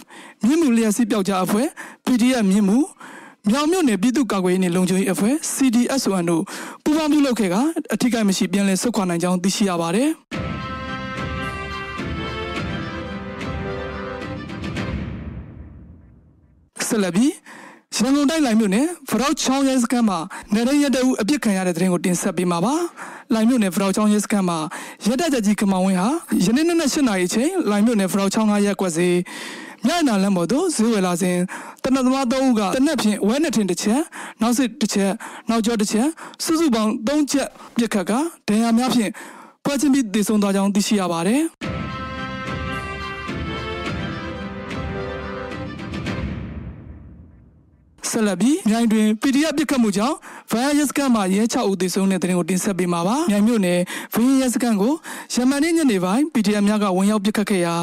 [0.44, 1.66] မြင့်မှုလျှက်စီးပြောက်ကြားအဖွဲ့
[2.06, 2.78] PDF မြင့်မှု
[3.50, 6.42] မြောင်မြို့နယ်ပြည်သူ့ကာကွယ်ရေးနှင့်လုံခြုံရေးအဖွဲ့ CDSON တို့
[6.84, 7.56] ပူးပေါင်းပြုလုပ်ခဲ့က
[7.94, 10.08] အထူးကိမရှိပြန်လည်ဆုတ်ခွာနိုင်ကြောင်းသိရှိရပါတယ်။
[16.88, 17.32] ဆက်လက်ပြီး
[17.96, 20.18] ရန်ကုန်တိုင်းလိုင်မြို့နယ်ဖရောက်ချောင်းရဲစခန်းမှာ
[20.54, 22.74] နေရရတဲ့အပြစ်ခံရတဲ့တဲ့ရင်ကိုတင်ဆက်ပေးမှာပါ။
[23.34, 24.58] လိုင်မြို့နယ်ဖရောက်ချောင်းရဲစခန်းမှာ
[25.06, 26.08] ရတကြကြီးကမောင်ဝင်းဟာ
[26.44, 29.08] ယနေ့နေ့၈နာရီချိန်လိုင်မြို့နယ်ဖရောက်ချောင်းကရက်ကွက်စီ
[29.86, 31.36] ညနာလမ်းပေါ်သို့ဈေးဝယ်လာစဉ်
[31.82, 34.00] တနက်သမား၃ဦးကတနက်ဖြင့်ဝဲနှစ်ထင်တစ်ချက်
[34.40, 35.12] နောက်စစ်တစ်ချက်
[35.50, 36.08] နောက်ကျောတစ်ချက်
[36.44, 38.12] စုစုပေါင်း၃ချက်ပြစ်ခတ်က
[38.48, 39.10] ဒဏ်ရာများဖြင့်
[39.64, 41.42] ပွဲချင်းပြီးတည်ဆုံသွားကြောင်းသိရှိရပါတယ်။
[48.12, 50.16] ဆက်လက်ပြီးမြိုင်တွင် PDF ပစ်ခတ်မှုကြောင့်
[50.52, 53.80] virus ကမှရဲ6ဦးသေဆုံးတဲ့တဲ့တင်ကိုတင်ဆက်ပေးမှာပါမြိုင်မြို့နယ်
[54.14, 54.92] virus ကကို
[55.34, 57.74] ယမန်နေ့ညနေပိုင်း PDF များကဝင်ရောက်ပစ်ခတ်ခဲ့ရာ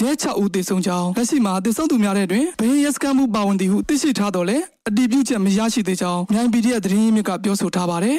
[0.00, 4.58] ရဲ6ဦးသေဆုံးကြောင်းလက်ရှိမှာသေဆုံးသူများတဲ့တွင် virus ကမှုပါဝင်သည်ဟုသိရှိထားတော်လဲ
[4.88, 8.16] အတည်ပြုချက်မရရှိသေးကြောင်းမြိုင် PDF သတင်းရင်းမြစ်ကပြောဆိုထားပါတယ်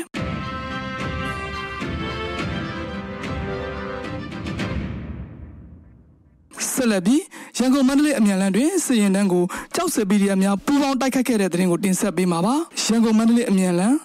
[6.83, 7.21] ဆက်လက်ပြီး
[7.57, 9.43] ရန်ကုန်မန္တလေးအမြန်လမ်းတွင်စီရင်တန်းကို
[9.75, 13.97] ကြောက်စပီဒီယာများပူးပေါင်းတိုက်ခတ်ခဲ့တဲ့တဲ့ရင်ကိုတင်ဆက်ပေးမှာပါရန်ကုန်မန္တလေးအမြန်လမ်း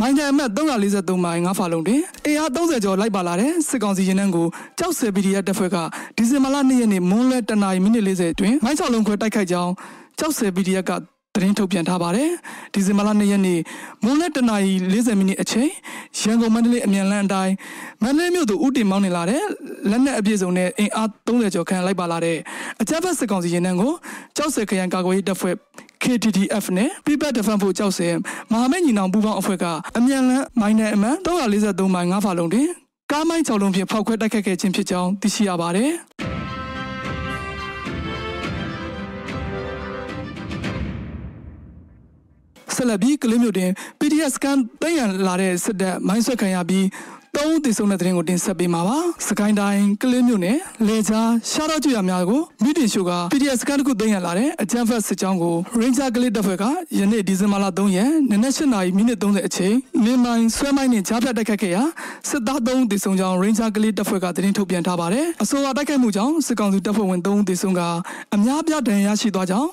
[0.00, 4.46] မိုင်းတန်အမှတ်343မိုင်9ဖာလုံးတွင်အေအား30ကျော်လိုက်ပါလာတဲ့စစ်ကောင်စီရင်တန်းကို
[4.78, 5.76] ကြောက်စပီဒီယာတပ်ဖွဲ့က
[6.16, 9.72] ဒီဇင်ဘာလ2ရက်နေ့မွန်းလွဲတနာရီမိနစ်40တွင်မိုင်း6လုံးခွဲတိုက်ခိုက်ကြောင်း
[10.18, 10.90] ကြောက်စပီဒီယာက
[11.36, 12.30] သတင်းထုတ်ပြန်ထားပါတယ်။
[12.72, 13.60] ဒီဇင်ဘာလ2ရက်နေ့
[14.02, 15.70] မွန်းလက်တနာရီ40မိနစ်အချိန်
[16.20, 17.54] ရန်ကုန်မန္တလေးအမြန်လမ်းအတိုင်း
[18.02, 19.42] မန္တလေးမြို့သို့ဥတင်မောင်းနေလာတဲ့
[19.90, 22.38] လက်နက်အပြည့်စုံနဲ့အင်အား30ကျော်ခန့်လိုက်ပါလာတဲ့
[22.80, 23.92] အကြမ်းဖက်စစ်ကောင်စီရင်နှန်းကို
[24.36, 25.54] ကြောက်စဲခရိုင်ကာကွယ်ရေးတပ်ဖွဲ့
[26.02, 28.08] KTTF နဲ့ People Defense ဖို့ကြောက်စဲ
[28.52, 29.64] မဟာမိတ်ညီနောင်ပူးပေါင်းအဖွဲ့က
[29.98, 31.16] အမြန်လမ်းမိုင်းနယ်အမှန်
[31.56, 32.68] 343မိုင်9ဖာလုံးတွင်
[33.12, 35.92] ကားမိုင်း6လုံးဖြင့်ဖောက်ခွဲတိုက်ခတ်ခဲ့ခြင်းဖြစ်ကြောင်းသိရှိရပါတယ်။
[42.76, 46.84] ဆက်လက်ပြီးကလေးမျိုးတင် PDF scan သိမ်းရလာတဲ့စစ်တပ်မိုင်းဆွဲခံရပြီး
[47.36, 51.20] သုံးတည်ဆုံတဲ့တဲ့ရင်ကိုတင်ဆက်ပေးမှာပါစကိုင်းတိုင်းကလေးမြို့နယ်လေချာ
[51.50, 56.64] ရှားတော့ကျွရများကိုမိတင်ရှိုက PDF စကန်တစ်ခုသိမ်းရလာတဲ့အကြမ်းဖက်စစ်ကြောင်းကို Ranger ကလေးတပ်ဖွဲ့က
[56.98, 61.82] ယနေ့ဒီဇင်ဘာလ3ရက်နနက်8နာရီမိနစ်30အချိန်လင်းမိုင်းဆွဲမိုင်းနဲ့ကြားဖြတ်တိုက်ခတ်ခဲ့ရာ
[62.28, 67.80] စစ်သား3ဦးတည်ဆုံကြောင်း Ranger ကလေးတပ်ဖွဲ့ကသတင်းထုတ်ပြန်ထားပါတယ်အဆိုပါတိုက်ခိုက်မှုကြောင့်စစ်ကောင်စီတပ်ဖွဲ့ဝင်3ဦးတည်ဆုံက
[68.34, 69.70] အများပြဒဏ်ရာရရှိသွားကြောင်း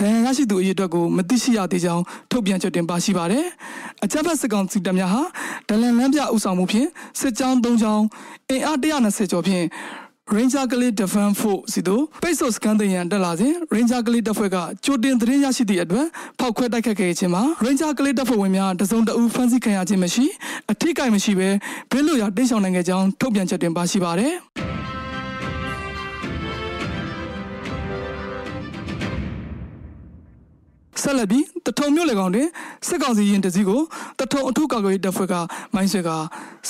[0.00, 3.44] ဒဏ်ရာရရှိသူအရေအတွက်ကိုမသိရှိရသေးကြောင်းထုတ်ပြန်ချက်တင်ပါရှိပါတယ်
[4.04, 5.22] အကြမ်းဖက်စစ်ကောင်စီတပ်များဟာ
[5.68, 6.88] ဒလန်လန်းပြဥဆောင်မှုဖြင့်
[7.20, 8.04] စစ်ကြောင်း၃ကြောင်း
[8.50, 9.66] အင်အား120ကျော်ဖြင့်
[10.36, 16.06] Ranger ကလေး Defense Force စီတို့ပိတ်ဆို့စကန်တင်ရန်တက်လာစဉ် Ranger ကလေးတပ်ဖွဲ့ကကြိုတင်သတင်းရရှိသည့်အတွက်
[16.40, 20.26] ဖောက်ခွဲတိုက်ခတ်ခဲ့ခြင်းမှာ Ranger ကလေးတပ်ဖွဲ့ဝင်များတစုံတအူဖမ်းဆီးခံရခြင်းမရှိ
[20.72, 21.48] အထိကိမရှိဘဲ
[21.90, 24.34] ဘေးလွတ်ရာတိတ်ဆောင်နိုင်ခဲ့ကြောင်းထုတ်ပြန်ချက်တင်ပါရှိပါတယ်။
[31.04, 32.48] ဆက်လက်ပြီးတထုံမြို့လေကောင်တွင်
[32.88, 33.80] စစ်ကောင်စီရင်တစည်းကို
[34.20, 35.34] တထုံအထူးကာကွယ်ရေးတပ်ဖွဲ့က
[35.74, 36.10] မိုင်းဆွဲက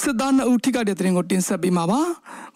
[0.01, 2.01] စစ်သား2ဦးထိခိုက်တဲ့တဲ့ရင်ကိုတင်ဆက်ပေးမှာပါ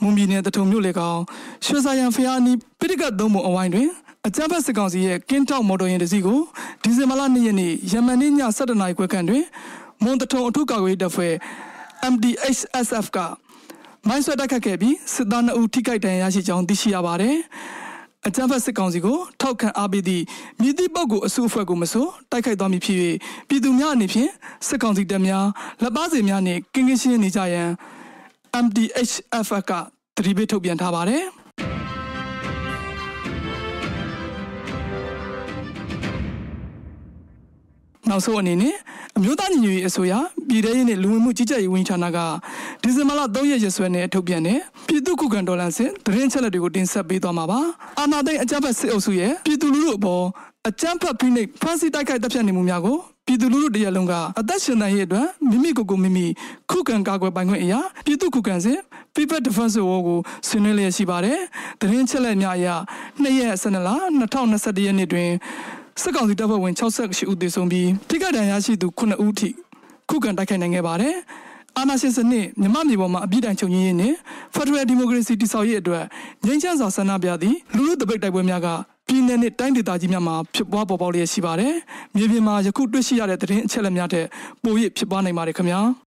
[0.03, 1.19] မွန်ပြည်နယ်တထုံမြို့လေကောင်
[1.67, 3.89] ရွှေစာရန်ဖျားနီးပိဋကတ်သုံးပုံအဝိုင်းတွင်
[4.27, 6.41] အကြမ်းဖက်စစ်ကောင်စီရဲ့ကင်းတောက်မော်တော်ယာဉ်တစ်စီးကို
[6.83, 9.45] ဒီဇင်ဘာလ2ရက်နေ့ယမန်နေ့ည7:00နာရီခွဲခန့်တွင်
[10.03, 11.33] မွန်တထုံအထူးကာကွယ်ရေးတပ်ဖွဲ့
[12.13, 13.19] MDHSF က
[14.09, 17.37] မိုင်းဆွဲတိုက်ခတ်ခဲ့ပြီးစစ်သား2ဦးထိခိုက်ဒဏ်ရာရရှိကြောင်းသိရှိရပါတယ်။
[18.27, 20.25] အကြမ်းဖက်စစ်ကောင်စီကိုထောက်ခံအားပေးသည့်
[20.63, 22.99] မြစ်တိပုတ်ကိုအစုအဖွဲ့ကိုမဆိုတိုက်ခိုက်သွားမည်ဖြစ်၍
[23.49, 24.31] ပြည်သူများအနေဖြင့်
[24.69, 25.47] စစ်ကောင်စီတပ်များ
[25.83, 27.69] လက်ပါစီများနှင့်ကင်းကင်းရှင်းနေကြရန်
[28.65, 29.73] MDHF က
[30.17, 31.25] တတိပိထုတ်ပြန်ထားပါတယ်
[38.09, 38.75] နောက်ဆုံးအနေနဲ့
[39.17, 40.13] အမျိုးသားညီညွတ်ရေးအစိုးရ
[40.49, 42.19] ပြည်ထောင်စုနဲ့လူဝင်မှုကြီးကြပ်ရေးဝန်ကြီးဌာနက
[42.83, 47.61] ဒီဇင်ဘာလ3ရက်ရက်စွဲနဲ့ထုတ်ပြန်တဲ့ ပြည်သူ့ခုခံတော်လှန်စစ်တရင်ချက်လက်တွေကိုတင်ဆက်ပေးသွားမှာပါ
[47.99, 50.25] အာဏာသိမ်းအကြမ်းဖက်စစ်အုပ်စုရဲ့ပြည်သူလူထုအပေါ်
[50.69, 52.97] အကြမ်းဖက်ဖိနှိပ်ဖမ်းဆီးတိုက်ခိုက်တပ်ဖြတ်နေမှုများကို
[53.27, 56.27] ပြည်သူလူထုတရက်လုံးကအသက်ရှင်နိုင်ရေးအတွက်မိမိကိုယ်ကိုမိမိ
[56.71, 58.79] ခုခံကာကွယ်ပိုင်ခွင့်အရာပြည်သူခုခံစစ်
[59.15, 61.39] People Defense War ကိုဆွေးနွေးလျက်ရှိပါတယ်။
[61.81, 62.69] တရင်ချက်လက်များအရ
[63.23, 65.31] 2ရက်12လ2021ရက်နေ့တွင်
[66.03, 69.49] စစ်ကောင်စီတပ်ဖွဲ့ဝင်68ဦးသေဆုံးပြီးထိခိုက်ဒဏ်ရာရှိသူ9ဦးထိ
[70.11, 71.17] ခုခံတိုက်ခိုက်နိုင်ခဲ့ပါတယ်။
[71.79, 74.15] အာဏာရှင်စနစ်မြမမျိုးပေါ်မှာအပြစ်ဒဏ်ချုပ်ငြိမ်းရေးနဲ့
[74.55, 76.05] Federal Democracy တည်ဆောက်ရေးအတွက်
[76.45, 78.69] ငြိမ်းချမ်းစွာဆန္ဒပြသည့်လူလူတပိတ်တိုက်ပွဲများက
[79.09, 81.75] ပြည်내နဲ့တိုင်းဒေသကြီးများမှာဖြစ်ပွားပေါ်ပေါက်လျက်ရှိပါတယ်။
[82.17, 84.25] မြေပြင်မှာယခုတွေ့ရှိရတဲ့သတင်းအချက်အလက်များတဲ့
[84.63, 85.81] ပို၍ဖြစ်ပွားနိုင်ပါတယ်ခင်ဗျာ။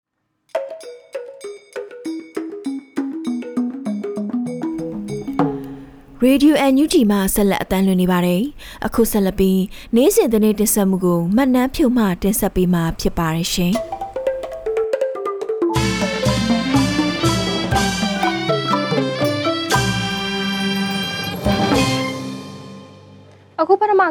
[6.27, 8.41] ရေဒီယိုအန်ယူဂျီမှဆက်လက်အတန်းလွှင့်နေပါတယ်။
[8.85, 9.61] အခုဆက်လက်ပြီး
[9.95, 13.75] နေ့စဉ်သတင်းတင်ဆက်မှုကိုမှတ်နှမ်းဖြုတ်မှတင်ဆက်ပေးမှာဖြစ်ပါတယ်ရှင်။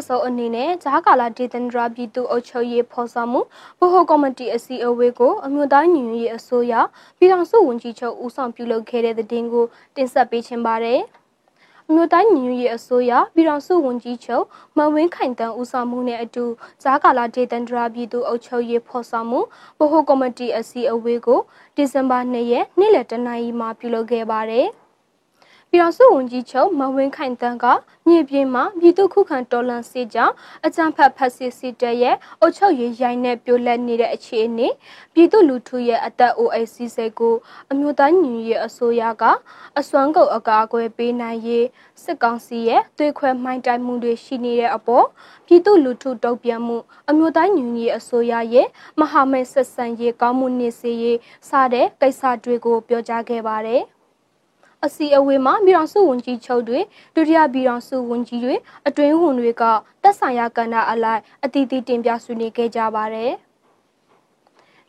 [0.07, 3.41] ဆုံးအနေနဲ့ဂျားကာလာဒေသန္တရပြည်သူ့အုပ်ချုပ်ရေးဖော်ဆောင်မှု
[3.81, 6.75] ဗဟိုကော်မတီအစည်းအဝေးကိုအမျိုးသားညီညွတ်ရေးအစိုးရ
[7.19, 9.65] ပြည်ထောင်စုဝန်ကြီးချုပ်ဦးဆောင်ပြုလုပ်ခဲ့တဲ့တဲ့င်းကို
[9.97, 11.03] တင်ဆက်ပေးခြင်းပါတယ်။
[11.89, 14.45] အမျိုးသားညီညွတ်ရေးအစိုးရပြည်ထောင်စုဝန်ကြီးချုပ်
[14.77, 16.45] မဝင်းခိုင်တန်းဦးဆောင်မှုနဲ့အတူ
[16.83, 19.41] ဂျာကာလာဒေသန္တရပြည်သူ့အုပ်ချုပ်ရေးဖော်ဆောင်မှု
[19.79, 21.41] ဗဟိုကော်မတီအစည်းအဝေးကို
[21.77, 24.69] ဒီဇင်ဘာ2ရက်နေ့လယ်တနာရီမှာပြုလုပ်ခဲ့ပါတယ်။
[25.75, 27.67] ပြည်တော်စုဝန်ကြီးချုပ်မဝင်းခိုင်တန်းက
[28.09, 30.35] မြေပြင်မှာပြည်သူခုခံတော်လှန်စစ်ကြောင်း
[30.67, 34.69] အကြံဖတ်ဖက်စစ်စစ်တပ်ရဲ့အုပ်ချုပ်ရေးရိုင်းနဲ့ပြိုလက်နေတဲ့အခြေအနေ
[35.15, 37.35] ပြည်သူလူထုရဲ့အသက်အိုးအိမ်စီးစိမ်ကို
[37.71, 39.25] အမျိုးသားညီညွတ်ရေးအစိုးရက
[39.79, 41.67] အစွမ်းကုန်အကာအကွယ်ပေးနိုင်ရေး
[42.03, 45.07] စစ်ကောင်စီရဲ့သွေးခွဲမှိုင်းတိုက်မှုတွေရှိနေတဲ့အပေါ်
[45.47, 46.77] ပြည်သူလူထုတုံ့ပြန်မှု
[47.11, 48.69] အမျိုးသားညီညွတ်ရေးအစိုးရရဲ့
[49.01, 53.85] မဟာမိတ်ဆက်ဆံရေးကောင်းမှုနှင့်စေရေးစတဲ့ကိစ္စတွေကိုပြောကြားခဲ့ပါတယ်
[54.85, 56.81] အစီအဝေးမှာပြည်တော်စုဝန်ကြီးချုပ်တွေ
[57.15, 58.55] ဒုတိယပြည်တော်စုဝန်ကြီးတွေ
[58.89, 59.63] အတွင်းဝန်တွေက
[60.03, 63.33] တက်ဆိုင်ရာကဏ္ဍအလိုက်အတီးတီးတင်ပြဆွေးနွေးခဲ့ကြပါတယ်။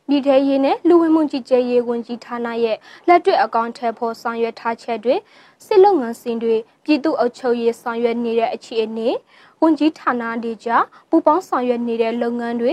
[0.08, 2.76] ပြည်ထရေးနဲ့လူဝင်မှုကြီးကြပ်ရေးဝန်ကြီးဌာနရဲ့
[3.08, 5.16] လက်တွေ့အကောင့်ထဲပေါ်ဆောင်ရွက်ထားချက်တွေ
[5.66, 9.08] စစ်လုပ်ငန်းစဉ်တွေပြည်သူ့အုပ်ချုပ်ရေးဆောင်ရွက်နေတဲ့အခြေအနေ
[9.62, 12.72] ဝန်ကြီးဌာနတွေကြားပူးပေါင်းဆောင်ရွက်နေတဲ့လုပ်ငန်းတွေ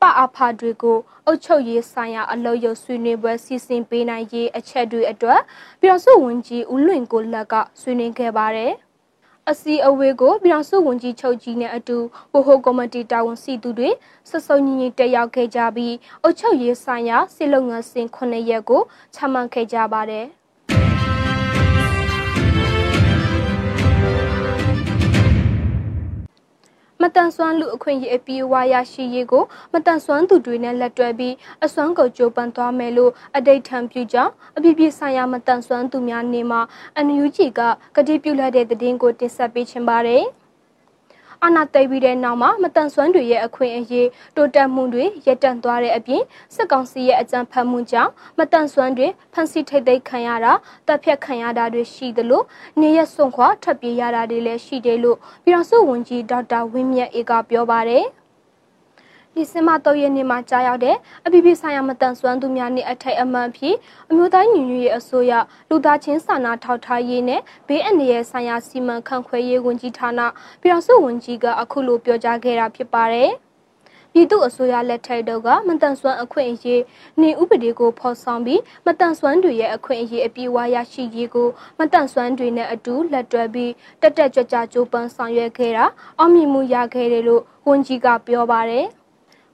[0.00, 5.40] ပအဖတွေကိုအုပ်ချုပ်ရေးဆိုင်ရာအလုပ်ရုပ်ဆွေးနွေးပွဲစီစဉ်ပေးနိုင်ရေးအချက်တွေအတွက်
[5.80, 8.72] ပြည်တော်စုဝန်ကြီးဦးလွင်ကိုလက်ကဆွေးနွေးခဲ့ပါတယ်။
[9.50, 11.98] အစီအဝေးကိုပြည်တော်စုဝန်ကြီးချုပ်ကြီးနဲ့အတူ
[12.32, 13.90] ဗဟိုကော်မတီတာဝန်ရှိသူတွေ
[14.30, 18.82] စစုံညီညီတက်ရောက်ခဲ့ကြပြီးအုပ်ချုပ်ရေးဆိုင်ရာစီလုံငန်းစဉ်9ရက်ကို
[19.14, 20.26] ချမှတ်ခဲ့ကြပါတယ်။
[27.02, 31.34] မတန်ဆွမ်းလူအခွင့်အရေးအပြည့်အဝရရှိရေးကိုမတန်ဆွမ်းသူတွေနဲ့လက်တွဲပြီး
[31.64, 36.60] အစွမ်းကုန်ကြိုးပမ်းသွားမယ်လို့အတိတ်ထံပြုကြောင်းအပြည့်ပြည့်ဆိုင်ရာမတန်ဆွမ်းသူများနေမှာ
[36.96, 37.60] အန်ယူဂျီက
[37.96, 40.24] ကတိပြုလိုက်တဲ့သတင်းကိုတင်ဆက်ပေးချင်ပါတယ်။
[41.44, 46.22] အာဏာသိမ်းပြီးတဲ့နောက်မှာမတန်ဆွမ်းတွေရဲ့အခွင့်အရေးတိုးတက်မှုတွေရပ်တန့်သွားတဲ့အပြင်
[46.54, 50.52] စစ်ကောင်စီရဲ့အကြမ်းဖက်မှုကြောင့်မတန်ဆွမ်းတွေဖမ်းဆီးထိတ်သိမ်းခံရတာ
[50.86, 52.42] တပ်ဖြတ်ခံရတာတွေရှိသလို
[52.80, 58.04] နေရစွန့်ခွာထွက်ပြေးရတာတွေလည်းရှိတယ်လို့ပြည်တော်စုဝန်ကြီးဒေါက်တာဝင်းမြတ်အေကပြောပါတယ်
[59.34, 63.76] ဒီစင်မတော့ရဲ့နေ့မှာကြားရောက်တဲ့အပြည်ပြည်ဆိုင်ရာမတန်ဆွမ်းသူများနေ့အထိုက်အမှန်ဖြစ်
[64.10, 65.32] အမျိုးသားညီညွတ်ရေးအစိုးရ
[65.68, 70.20] လူသားချင်းစာနာထောက်ထားရေးနဲ့ဘေးအန္တရာယ်ဆိုင်ရာစီမံခန့်ခွဲရေးဝန်ကြီးဌာန
[70.60, 73.30] ပြည်တော်စုဝန်ကြီးကအခုလိုပြောကြားခဲ့တာဖြစ်ပါတယ်။
[74.12, 76.82] ပြည်သူအစိုးရလက်ထက်တော့ကမတန်ဆွမ်းအခွင့်အရေး
[77.20, 85.84] နေဥပဒေကိုဖော်ဆောင်ပြီးမတန်ဆွမ်းတွေရဲ့အခွင့်အရေးအပြည့်အဝရရှိရေးကိုမတန်ဆွမ်းတွေနဲ့အတူလက်တွဲပြီးတက်တက်ကြွကြွကြိုးပမ်းဆောင်ရွက်ခဲ့တာ
[86.18, 88.86] အောင်မြင်မှုရခဲ့တယ်လို့ဝန်ကြီးကပြောပါတယ်။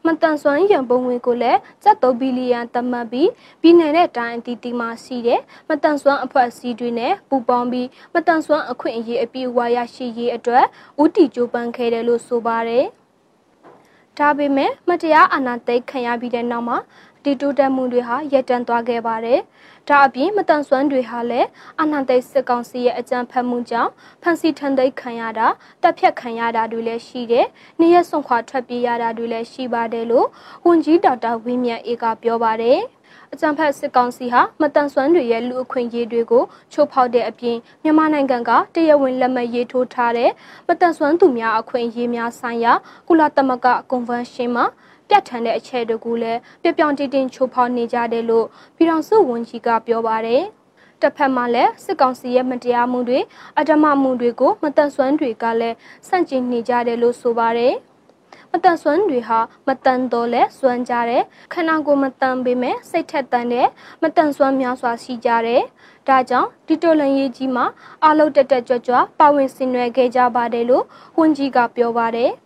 [0.07, 10.65] မတန်ဆွမ်းရန်ပုံငွေကိုလည်းကျပ်3ဘီလီယံသတ်မှတ်ပြီးပြည်နယ်နဲ့တိုင်းအသီးသီးမှာရှိတဲ့မတန်ဆွမ်းအဖွဲ့အစည်းတွေနဲ့ပူးပေါင်းပြီးမတန်ဆွမ်းအခွင့်အရေးအပြည့်အဝရရှိရေးအတွက်
[11.03, 12.85] ဦးတည်ကြိုးပမ်းခဲ့တယ်လို့ဆိုပါတယ်။
[14.19, 16.79] ဒါပေမဲ့မတရားအာဏာသိမ်းခံရပြီးတဲ့နောက်မှာ
[17.25, 19.41] ဒီတိုးတက်မှုတွေဟာရပ်တန့်သွားခဲ့ပါတယ်။
[19.91, 21.49] ဒါအပြင်မတန်ဆွမ်းတွေဟာလည်း
[21.81, 23.91] အာဏာသိမ်းစစ်ကောင်စီရဲ့အကြမ်းဖက်မှုကြောင့်
[24.23, 25.47] ဖမ်းဆီးထန်သိမ်းခံရတာ
[25.83, 27.47] တပ်ဖြတ်ခံရတာတွေလည်းရှိတယ်။
[27.81, 30.27] နေရဆွန်ခွာထွက်ပြေးရတာတွေလည်းရှိပါတယ်လို့
[30.67, 32.81] ဝန်ကြီးဒေါက်တာဝင်းမြတ်အေးကပြောပါတယ်။
[33.33, 40.31] အကြံဖက်စစ်ကောင်စီဟာမတန်ဆွမ်းတွေရဲ့လူအခွင့်အရေးတွေကိုချိုးဖောက်တဲ့အပြင်မြန်မာနိုင်ငံကတရားဝင်လက်မှတ်ရေးထိုးထားတဲ့
[40.69, 42.73] မတန်ဆွမ်းသူများအခွင့်အရေးများဆိုင်ရာ
[43.09, 44.67] ကုလသမဂ္ဂကွန်ဗန်းရှင်းမှာ
[45.09, 50.45] ပြတ်ထန်တဲ့အချက်တကူလည်းပြပြောင်တင်တင်ချိုးဖောက်နေကြတယ်လို့ပြည်ထောင်စုဝန်ကြီးကပြောပါတယ်။
[51.03, 53.21] တစ်ဖက်မှာလည်းစစ်ကောင်စီရဲ့မတရားမှုတွေ
[53.59, 55.77] အဓမ္မမှုတွေကိုမတန်ဆွမ်းတွေကလည်း
[56.09, 57.75] ဆန့်ကျင်နေကြတယ်လို့ဆိုပါတယ်။
[58.53, 63.69] မတန်ဆွမ်းတွေဟာမတန်တော့လဲစွမ်းကြတယ်ခန္ဓာကိုယ်မတန်ပေမဲ့စိတ်ထက်တန်တဲ့
[64.03, 65.63] မတန်ဆွမ်းများစွာရှိကြတယ်။
[66.09, 67.67] ဒါကြောင့်ဒီတိုလန်ရေးကြီးမှာ
[68.05, 70.85] အလုံးတက်တက်ကြွကြွပါဝင်ဆင်နွှဲခဲ့ကြပါတယ်လို့
[71.19, 72.33] ဝန်ကြီးကပြောပါတယ်။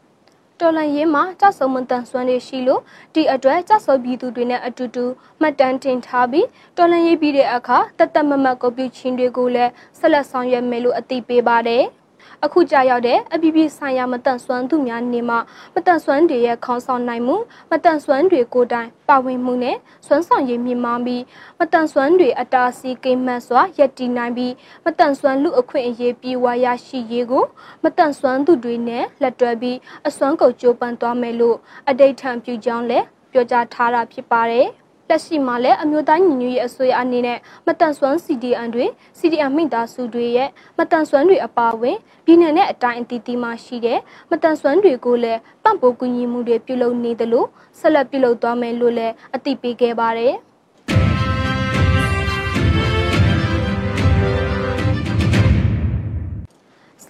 [0.60, 2.82] တော်လန်ရေးမှာကြောက်ဆုံမတန်ဆွမ်းတွေရှိလို့
[3.14, 5.04] ဒီအတွက်ကြောက်ဆုံပြည်သူတွေနဲ့အတူတူ
[5.40, 6.46] မှတ်တမ်းတင်ထားပြီး
[6.76, 11.84] တော်လန်ရေးပြီးတဲ့အခါတသက်မမတ်ကိုပြုချင်းတွေကိုလည်းဆက်လက်ဆောင်ရွက်မယ်လို့အသိပေးပါတယ်။
[12.44, 15.38] အခုကြာရောက်တဲ့အပြည်ပြည်ဆိုင်ရာမတန့်စွမ်းသူများနေမှာ
[15.74, 17.36] မတန့်စွမ်းတွေရဲ့ခေါင်းဆောင်နိုင်မှု
[17.70, 19.76] မတန့်စွမ်းတွေကိုတိုင်ပါဝင်မှုနဲ့
[20.06, 21.22] စွမ်းဆောင်ရည်မြင့်မားပြီး
[21.58, 24.52] မတန့်စွမ်းတွေအတားဆီးကိမတ်စွာယက်တီနိုင်ပြီး
[24.84, 27.44] မတန့်စွမ်းလူအခွင့်အရေးပြေဝရရှိရေးကို
[27.84, 31.56] မတန့်စွမ်းသူတွေနဲ့လက်တွဲပြီးအစွမ်းကုန်ကြိုးပမ်းသွားမယ်လို့
[31.88, 34.68] အတိတ်ထံပြုကြောင်းလည်းပြောကြားထားတာဖြစ်ပါတယ်။
[35.10, 38.86] လက်ရှိမှာလည်းအမျိုးသားညီညွတ်ရေးအစိုးရအနေနဲ့မတန်ဆွမ်း CDN တွေ
[39.18, 43.98] CDN မိသားစုတွေရဲ့မတန်ဆွမ်းတွေအပါအဝင်ပြည်내နဲ့အတိုင်းအသီးသီးမှရှိတဲ့
[44.30, 50.34] မတန်ဆွမ်းတွေကိုလည်းပံ့ပိုးကူညီမှုတွေပြုလုပ်နေတယ်လို့ဆက်လက်ပြုလုပ်သွားမယ်လို့လည်းအသိပေးခဲ့ပါတယ်။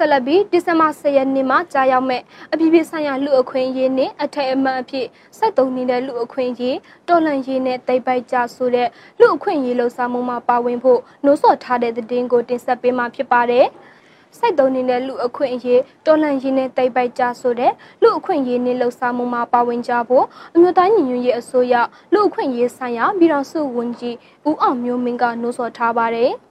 [0.03, 5.07] ဆက်လက်ပြီးဒီဇင်ဘာ10ရက်နေ့မှာကြာရောက်မဲ့အပြည်ပြည်ဆိုင်ရာလူအခွင့်အရေးနှင့်အထက်အမှန်အဖြစ်
[5.39, 6.77] စိုက်တုံနေတဲ့လူအခွင့်အရေး
[7.09, 8.89] တော်လှန်ရေးနဲ့တိတ်ပိုက်ကြဆိုတဲ့
[9.21, 13.67] လူအခွင့်အရေးလှုပ်ရှားမှုမှာပါဝင်ဖို့နှိုးဆော်ထားတဲ့သတင်းကိုတင်ဆက်ပေးမှာဖြစ်ပါတယ်။
[14.39, 21.75] စိုက်တုံနေတဲ့လူအခွင့်အရေးတော်လှန်ရေးနဲ့တိတ်ပိုက်ကြဆိုတဲ့လူအခွင့်အရေးနဲ့လှုပ်ရှားမှုမှာပါဝင်ကြဖို့အမျိုးသားညီညွတ်ရေးအစိုးရ
[22.13, 24.17] လူအခွင့်အရေးဆိုင်ရာပြည်ထောင်စုဝန်ကြီး
[24.49, 26.33] ဦးအောင်မျိုးမင်းကနှိုးဆော်ထားပါတယ်။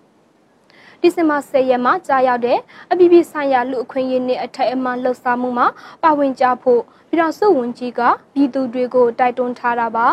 [1.01, 2.59] ဒီဇင်ဘာ10ရက်မှာကြာရောက်တဲ့
[2.91, 5.67] အပြည်ပြည်ဆိုင်ရာလူအခွင့်အရေးနှင့်အထက်အမှန်လှုပ်ရှားမှုမှာ
[6.03, 8.01] ပါဝင်ကြဖို့ပြည်တော်စုဝန်ကြီးက
[8.33, 10.07] ပြည်သူတွေကိုတိုက်တွန်းထားတာပါ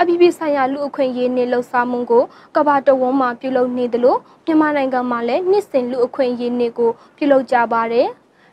[0.00, 2.24] အပြည်ပြည်ဆိုင်ရာလူအခွင့်အရေးနှင့်လှုပ်ရှားမှုကို
[2.56, 8.08] ကမ္ဘာတဝန်းမှာပြုလုပ်နေသလိုမြန်မာနိုင်ငံမှာလည်းနှစ်စဉ်လူအခွင့်အရေးနှင့်ကိုပြုလုပ်ကြပါတယ်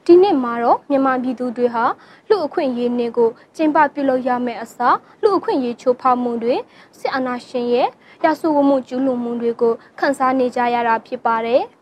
[0.06, 1.86] ဒီနှစ်မှာတော့မြန်မာပြည်သူတွေဟာ
[2.30, 6.56] လူအခွင့်အရေးနှင့်ကိုကျင်းပပြုလုပ်ရမယ့်အစားလူအခွင့်အရေးချိုးဖောက်မှုတွေ
[7.00, 7.88] စစ်အာဏာရှင်ရဲ့
[8.24, 11.64] ရာဇဝမှုကျူးလွန်မှုတွေကိုခန်းစားနေကြရတာဖြစ်ပါတယ်။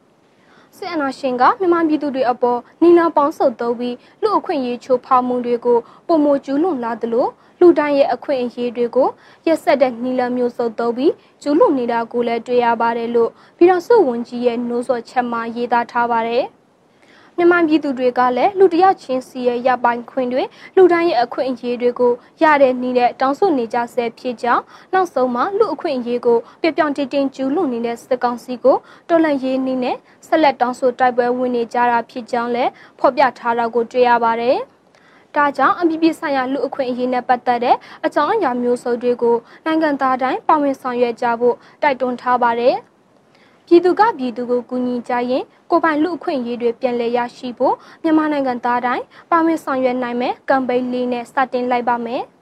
[0.78, 7.28] စစ်အာဏာရှင်ကမြန်မာပြည်သူတွေအပေါ်နီလာပေါင်းစုပ်သုံးပြီးလူအခွင့်အရေးချိုးဖောက်မှုတွေကိုပုံမကျူးလွန်လာသလို
[7.60, 9.10] လူတိုင်းရဲ့အခွင့်အရေးတွေကို
[9.48, 16.46] ရက်ဆက်တဲ့နီလာမျိုးစုပ်သုံးပြီးကျူးလွန်နေတာကိုလည်းတွေ့ရပါတယ်လို့ပြည်တော်စုဝန်ကြီးရဲ့နှိုးဆော်ချက်မှာရေးသားထားပါတယ်။
[17.38, 20.44] မြန်မာပြည်သူတွေကလည်းလူတယောက်ချင်းစီရဲ့ရပိုင်ခွင့်တွေ
[20.76, 28.78] လူတိုင်းရဲ့အခွင့်အရေးတွေကိုရတဲ့နည်းနဲ့တောင်းဆိုနေကြဆဲဖြစ်ကြောင်းနောက်ဆုံးမှာလူအခွင့်အရေးကိုပြပြောင်တင်တင်ကျူးလွန်နေတဲ့စစ်ကောင်စီကို
[29.10, 34.58] တော်လှန်ရေးနည်းနဲ့ဆက်လက်တောင်းဆိုတိုက်ပွဲဝင်နေကြတာဖြစ်ကြောင်းလည်းဖော်ပြထားတာကိုတွေ့ရပါတယ်။
[35.36, 42.76] ဒါကြောင့်အပြည်ပြည်ဆိုင်ရာလူအခွင့်အရေးနဲ့ပတ်သက်တဲ့အကြောင်းအရာမျိုးစုံတွေကိုနိုင်ငံသားတိုင်းပါဝင်ဆောင်ရွက်ကြဖို့တိုက်တွန်းထားပါတယ်။
[43.68, 52.24] ပြည်သူကပြည်သူကိုကူညီကြရင်ကိုပိုင်လူအခွင့်အရေးတွေပြန်လည်ရရှိဖို့မြန်မာနိုင်ငံသားတိုင်းပါဝင်ဆောင်ရွက်နိုင်မယ်ကမ်ပိန်းလေးနဲ့စတင်လိုက်ပါမယ်။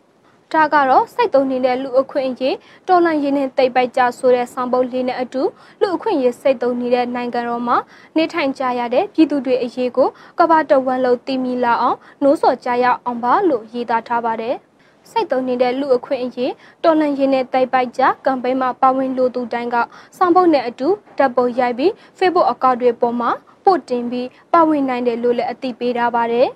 [0.53, 2.55] ဒါကတော့စိတ်သုံးနေတဲ့လူအခွင့်အရေး
[2.87, 5.43] တော်လှန်ရေးနဲ့တိတ်ပိုက်ကြဆိုတဲ့ဆောင်ပုဒ်လေးနဲ့အတူ
[5.81, 7.77] လူအခွင့်အရေးစိတ်သုံးနေတဲ့နိုင်ငံတော်မှာ
[8.17, 14.57] နေထိုင်ကြရတဲ့ပြည်သူတွေအရေးကိုကမ္ဘာတဝန်းလုံးသိမြင်လာအောင်နှိုးဆော်ကြရအောင်ပါလို့ရေးသားထားပါတယ်။
[15.11, 16.51] စိတ်သုံးနေတဲ့လူအခွင့်အရေး
[16.83, 19.75] တော်လှန်ရေးနဲ့တိုက်ပိုက်ကြကမ်ပိန်းမှာပါဝင်လိုသူတိုင်းက
[20.17, 23.29] စောင့်ပုတ်နဲ့အတူတပ်ပုံရိုက်ပြီး Facebook အကောင့်တွေပေါ်မှာ
[23.65, 26.47] ပို့တင်ပြီးပါဝင်နိုင်တယ်လို့လည်းအသိပေးထားပါတယ်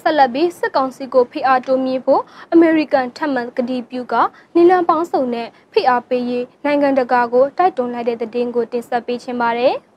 [0.00, 4.14] ဆက်လက်ပြီးစစ်ကောင်စီကိုဖိအားတိုးမြှင့်ဖို့အမေရိကန်ထပ်မံကတိပြုက
[4.54, 9.74] နီလန်ပေါင်းစုံနဲ့ဖိအားပေးရေးနိုင်ငံတကာကိုတိုက်တွန်းလိုက်တဲ့တဲ့င်းကိုတင်ဆက်ပေးချင်ပါတယ်။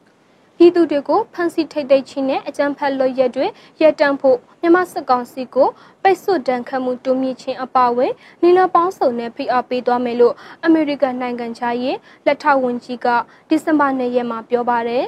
[0.57, 3.47] ပြည်သူတွေကိုဖမ်းဆီးထိတ်သိမ်းခြင်းနဲ့အကြမ်းဖက်လုပ်ရက်တွေ
[3.81, 5.69] ရပ်တန့်ဖို့မြန်မာစစ်ကောင်စီကို
[6.03, 8.13] ပိတ်ဆို့တန်ခတ်မှုတိုးမြင့်ခြင်းအပါအဝင်
[8.43, 10.33] နီလာပေါင်းစုံနဲ့ဖိအားပေးသွားမယ်လို့
[10.65, 13.07] အမေရိကန်နိုင်ငံခြားရေးလက်ထောက်ဝန်ကြီးက
[13.49, 15.05] ဒီဇင်ဘာ၂ရက်မှာပြောပါတယ်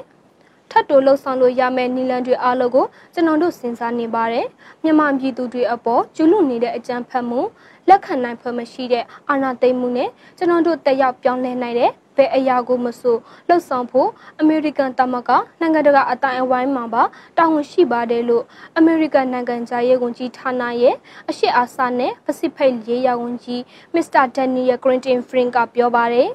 [0.72, 4.48] ထပ်တိုးလှုပ်ဆောင်လို့ရမယ့်နီလန်တွေအားလုံးကိုကျွန်တော်တို့စဉ်းစားနေပါတယ်
[4.84, 7.42] မြန်မာပြည်သူတွေအပေါ်ကျူးလွန်နေတဲ့အကြမ်းဖက်မှု
[7.90, 17.04] လက်ခံနိုင်ဖွယ်မရှိတဲ့အာဏာသိမ်းမှုနဲ့ကျွန်တော်တို့တက်ရောက်ပြောင်းလဲနိုင်တဲ့ဘယ်အရာကိုမဆိုလှုပ်ဆောင်ဖို့အမေရိကန်သမဂနိုင်ငံတကာအတိုင်းအဝိုင်းမှာပါ
[17.38, 18.44] တာဝန်ရှိပါတယ်လို့
[18.78, 20.96] အမေရိကန်နိုင်ငံသားရေးဝန်ကြီးဌာနရဲ့
[21.30, 23.62] အရှိအာဆာနဲ့ပစိဖိတ်ရေးရာဝန်ကြီး
[23.94, 26.30] မစ္စတာဒန်နီယယ်ဂရင်တင်ဖရင်ကပြောပါတယ်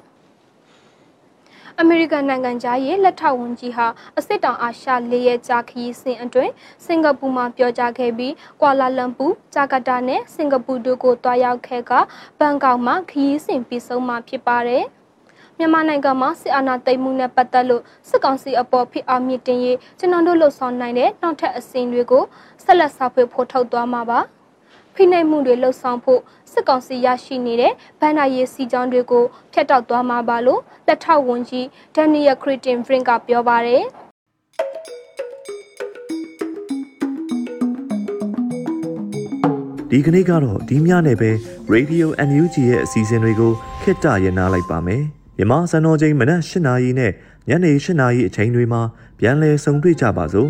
[1.80, 6.52] အမေရိကန်နိုင်ငံသားရဲ့လက်ထောက်ဝန်ကြီးဟာအစ်စ်တောင်အာရှလေးရဲ့ကြာခရီးစဉ်အတွင်း
[6.86, 11.92] စင်ကာပူမှာပြောကြားခဲ့ပြီးကွာလာလမ်ပူဂျာကာတာနဲ့စင်ကာပူတို့ကိုတွားရောက်ခဲ့က
[12.38, 14.84] ဘန်ကောက်မှာခရီးစဉ်ပြီးဆုံးမှာဖြစ်ပါတယ်။
[15.58, 22.24] မြန်မာနိုင်ငံမှာစစ်အာဏာသိမ်းမှုနဲ့ပတ်သက်လို့စစ်ကောင်စီအပေါ်ဖိအားမြင့်တင်ရေးကျွန်တော်တို့လှုပ်ဆောင်နိုင်တဲ့နောက်ထပ်အစီအစဉ်တွေကို
[22.64, 24.20] ဆက်လက်ဆောက်ဖွေဖို့ထုတ်သွားမှာပါ
[24.94, 26.20] ဖိနှိပ်မှုတွေလှုပ်ဆောင်ဖို့
[26.52, 33.84] စစ်ကောင်စီရရှိနေတဲ့ဗန်ဒါရေးစီကြောင်းတွေကိုဖျက်တောက်သွားမှာပါလို့လက်ထောက်ဝန်ကြီးဒန်နီယယ်ခရစ်တင်ဖရင်ကပြောပါတယ်
[39.90, 41.30] ဒီကနေ့ကတော့ဒီညနေပဲ
[41.74, 43.52] Radio NUG ရဲ့အစီအစဉ်တွေကို
[43.82, 45.04] ခਿੱတရနာလိုက်ပါမယ်။
[45.36, 47.12] မြန်မာစံတော်ချိန်မနက်၈နာရီနဲ့
[47.48, 48.82] ညနေ၈နာရီအချိန်တွေမှာ
[49.18, 50.48] ပြန်လည်ဆုံတွေ့ကြပါစို့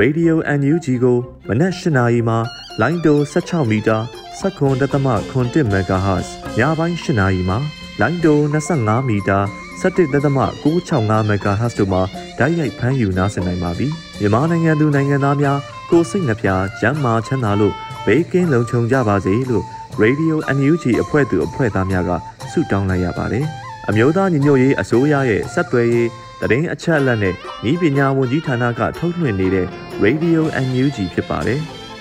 [0.00, 2.38] Radio NUG ကိုမနက်၈နာရီမှာ
[2.82, 3.98] လိုင်းတို16မီတာ
[4.40, 7.58] 7.3 MHz ညပိုင်း၈နာရီမှာ
[8.00, 8.38] လိုင်းတို
[8.78, 9.38] 25မီတာ
[9.82, 12.02] 17.665 MHz တို့မှာ
[12.38, 13.86] ဓာတ်ရိုက်ဖမ်းယူနားဆင်နိုင်ပါပြီ
[14.20, 15.58] မြန်မာနိုင်ငံသူနိုင်ငံသားများ
[15.90, 16.48] ကိုစိတ်နှပြ
[16.80, 17.74] ကျန်းမာချမ်းသာလို့
[18.06, 19.64] ဘေးကင်းလုံခြုံကြပါစေလို့
[20.02, 22.10] Radio NUG အဖွဲ့သူအဖွဲ့သားများက
[22.52, 23.46] ဆုတောင်းလိုက်ရပါတယ်
[23.88, 26.08] အမျိုးသားညီညွတ်ရေးအစိုးရရဲ့စက်သွယ်ရေး
[26.40, 27.34] တရင်အချက်အလက်နဲ့
[27.70, 29.66] ဤပညာဝန်ကြီးဌာနကထုတ်လွှင့်နေတဲ့
[30.04, 31.62] Radio NUG ဖြစ်ပါတယ်။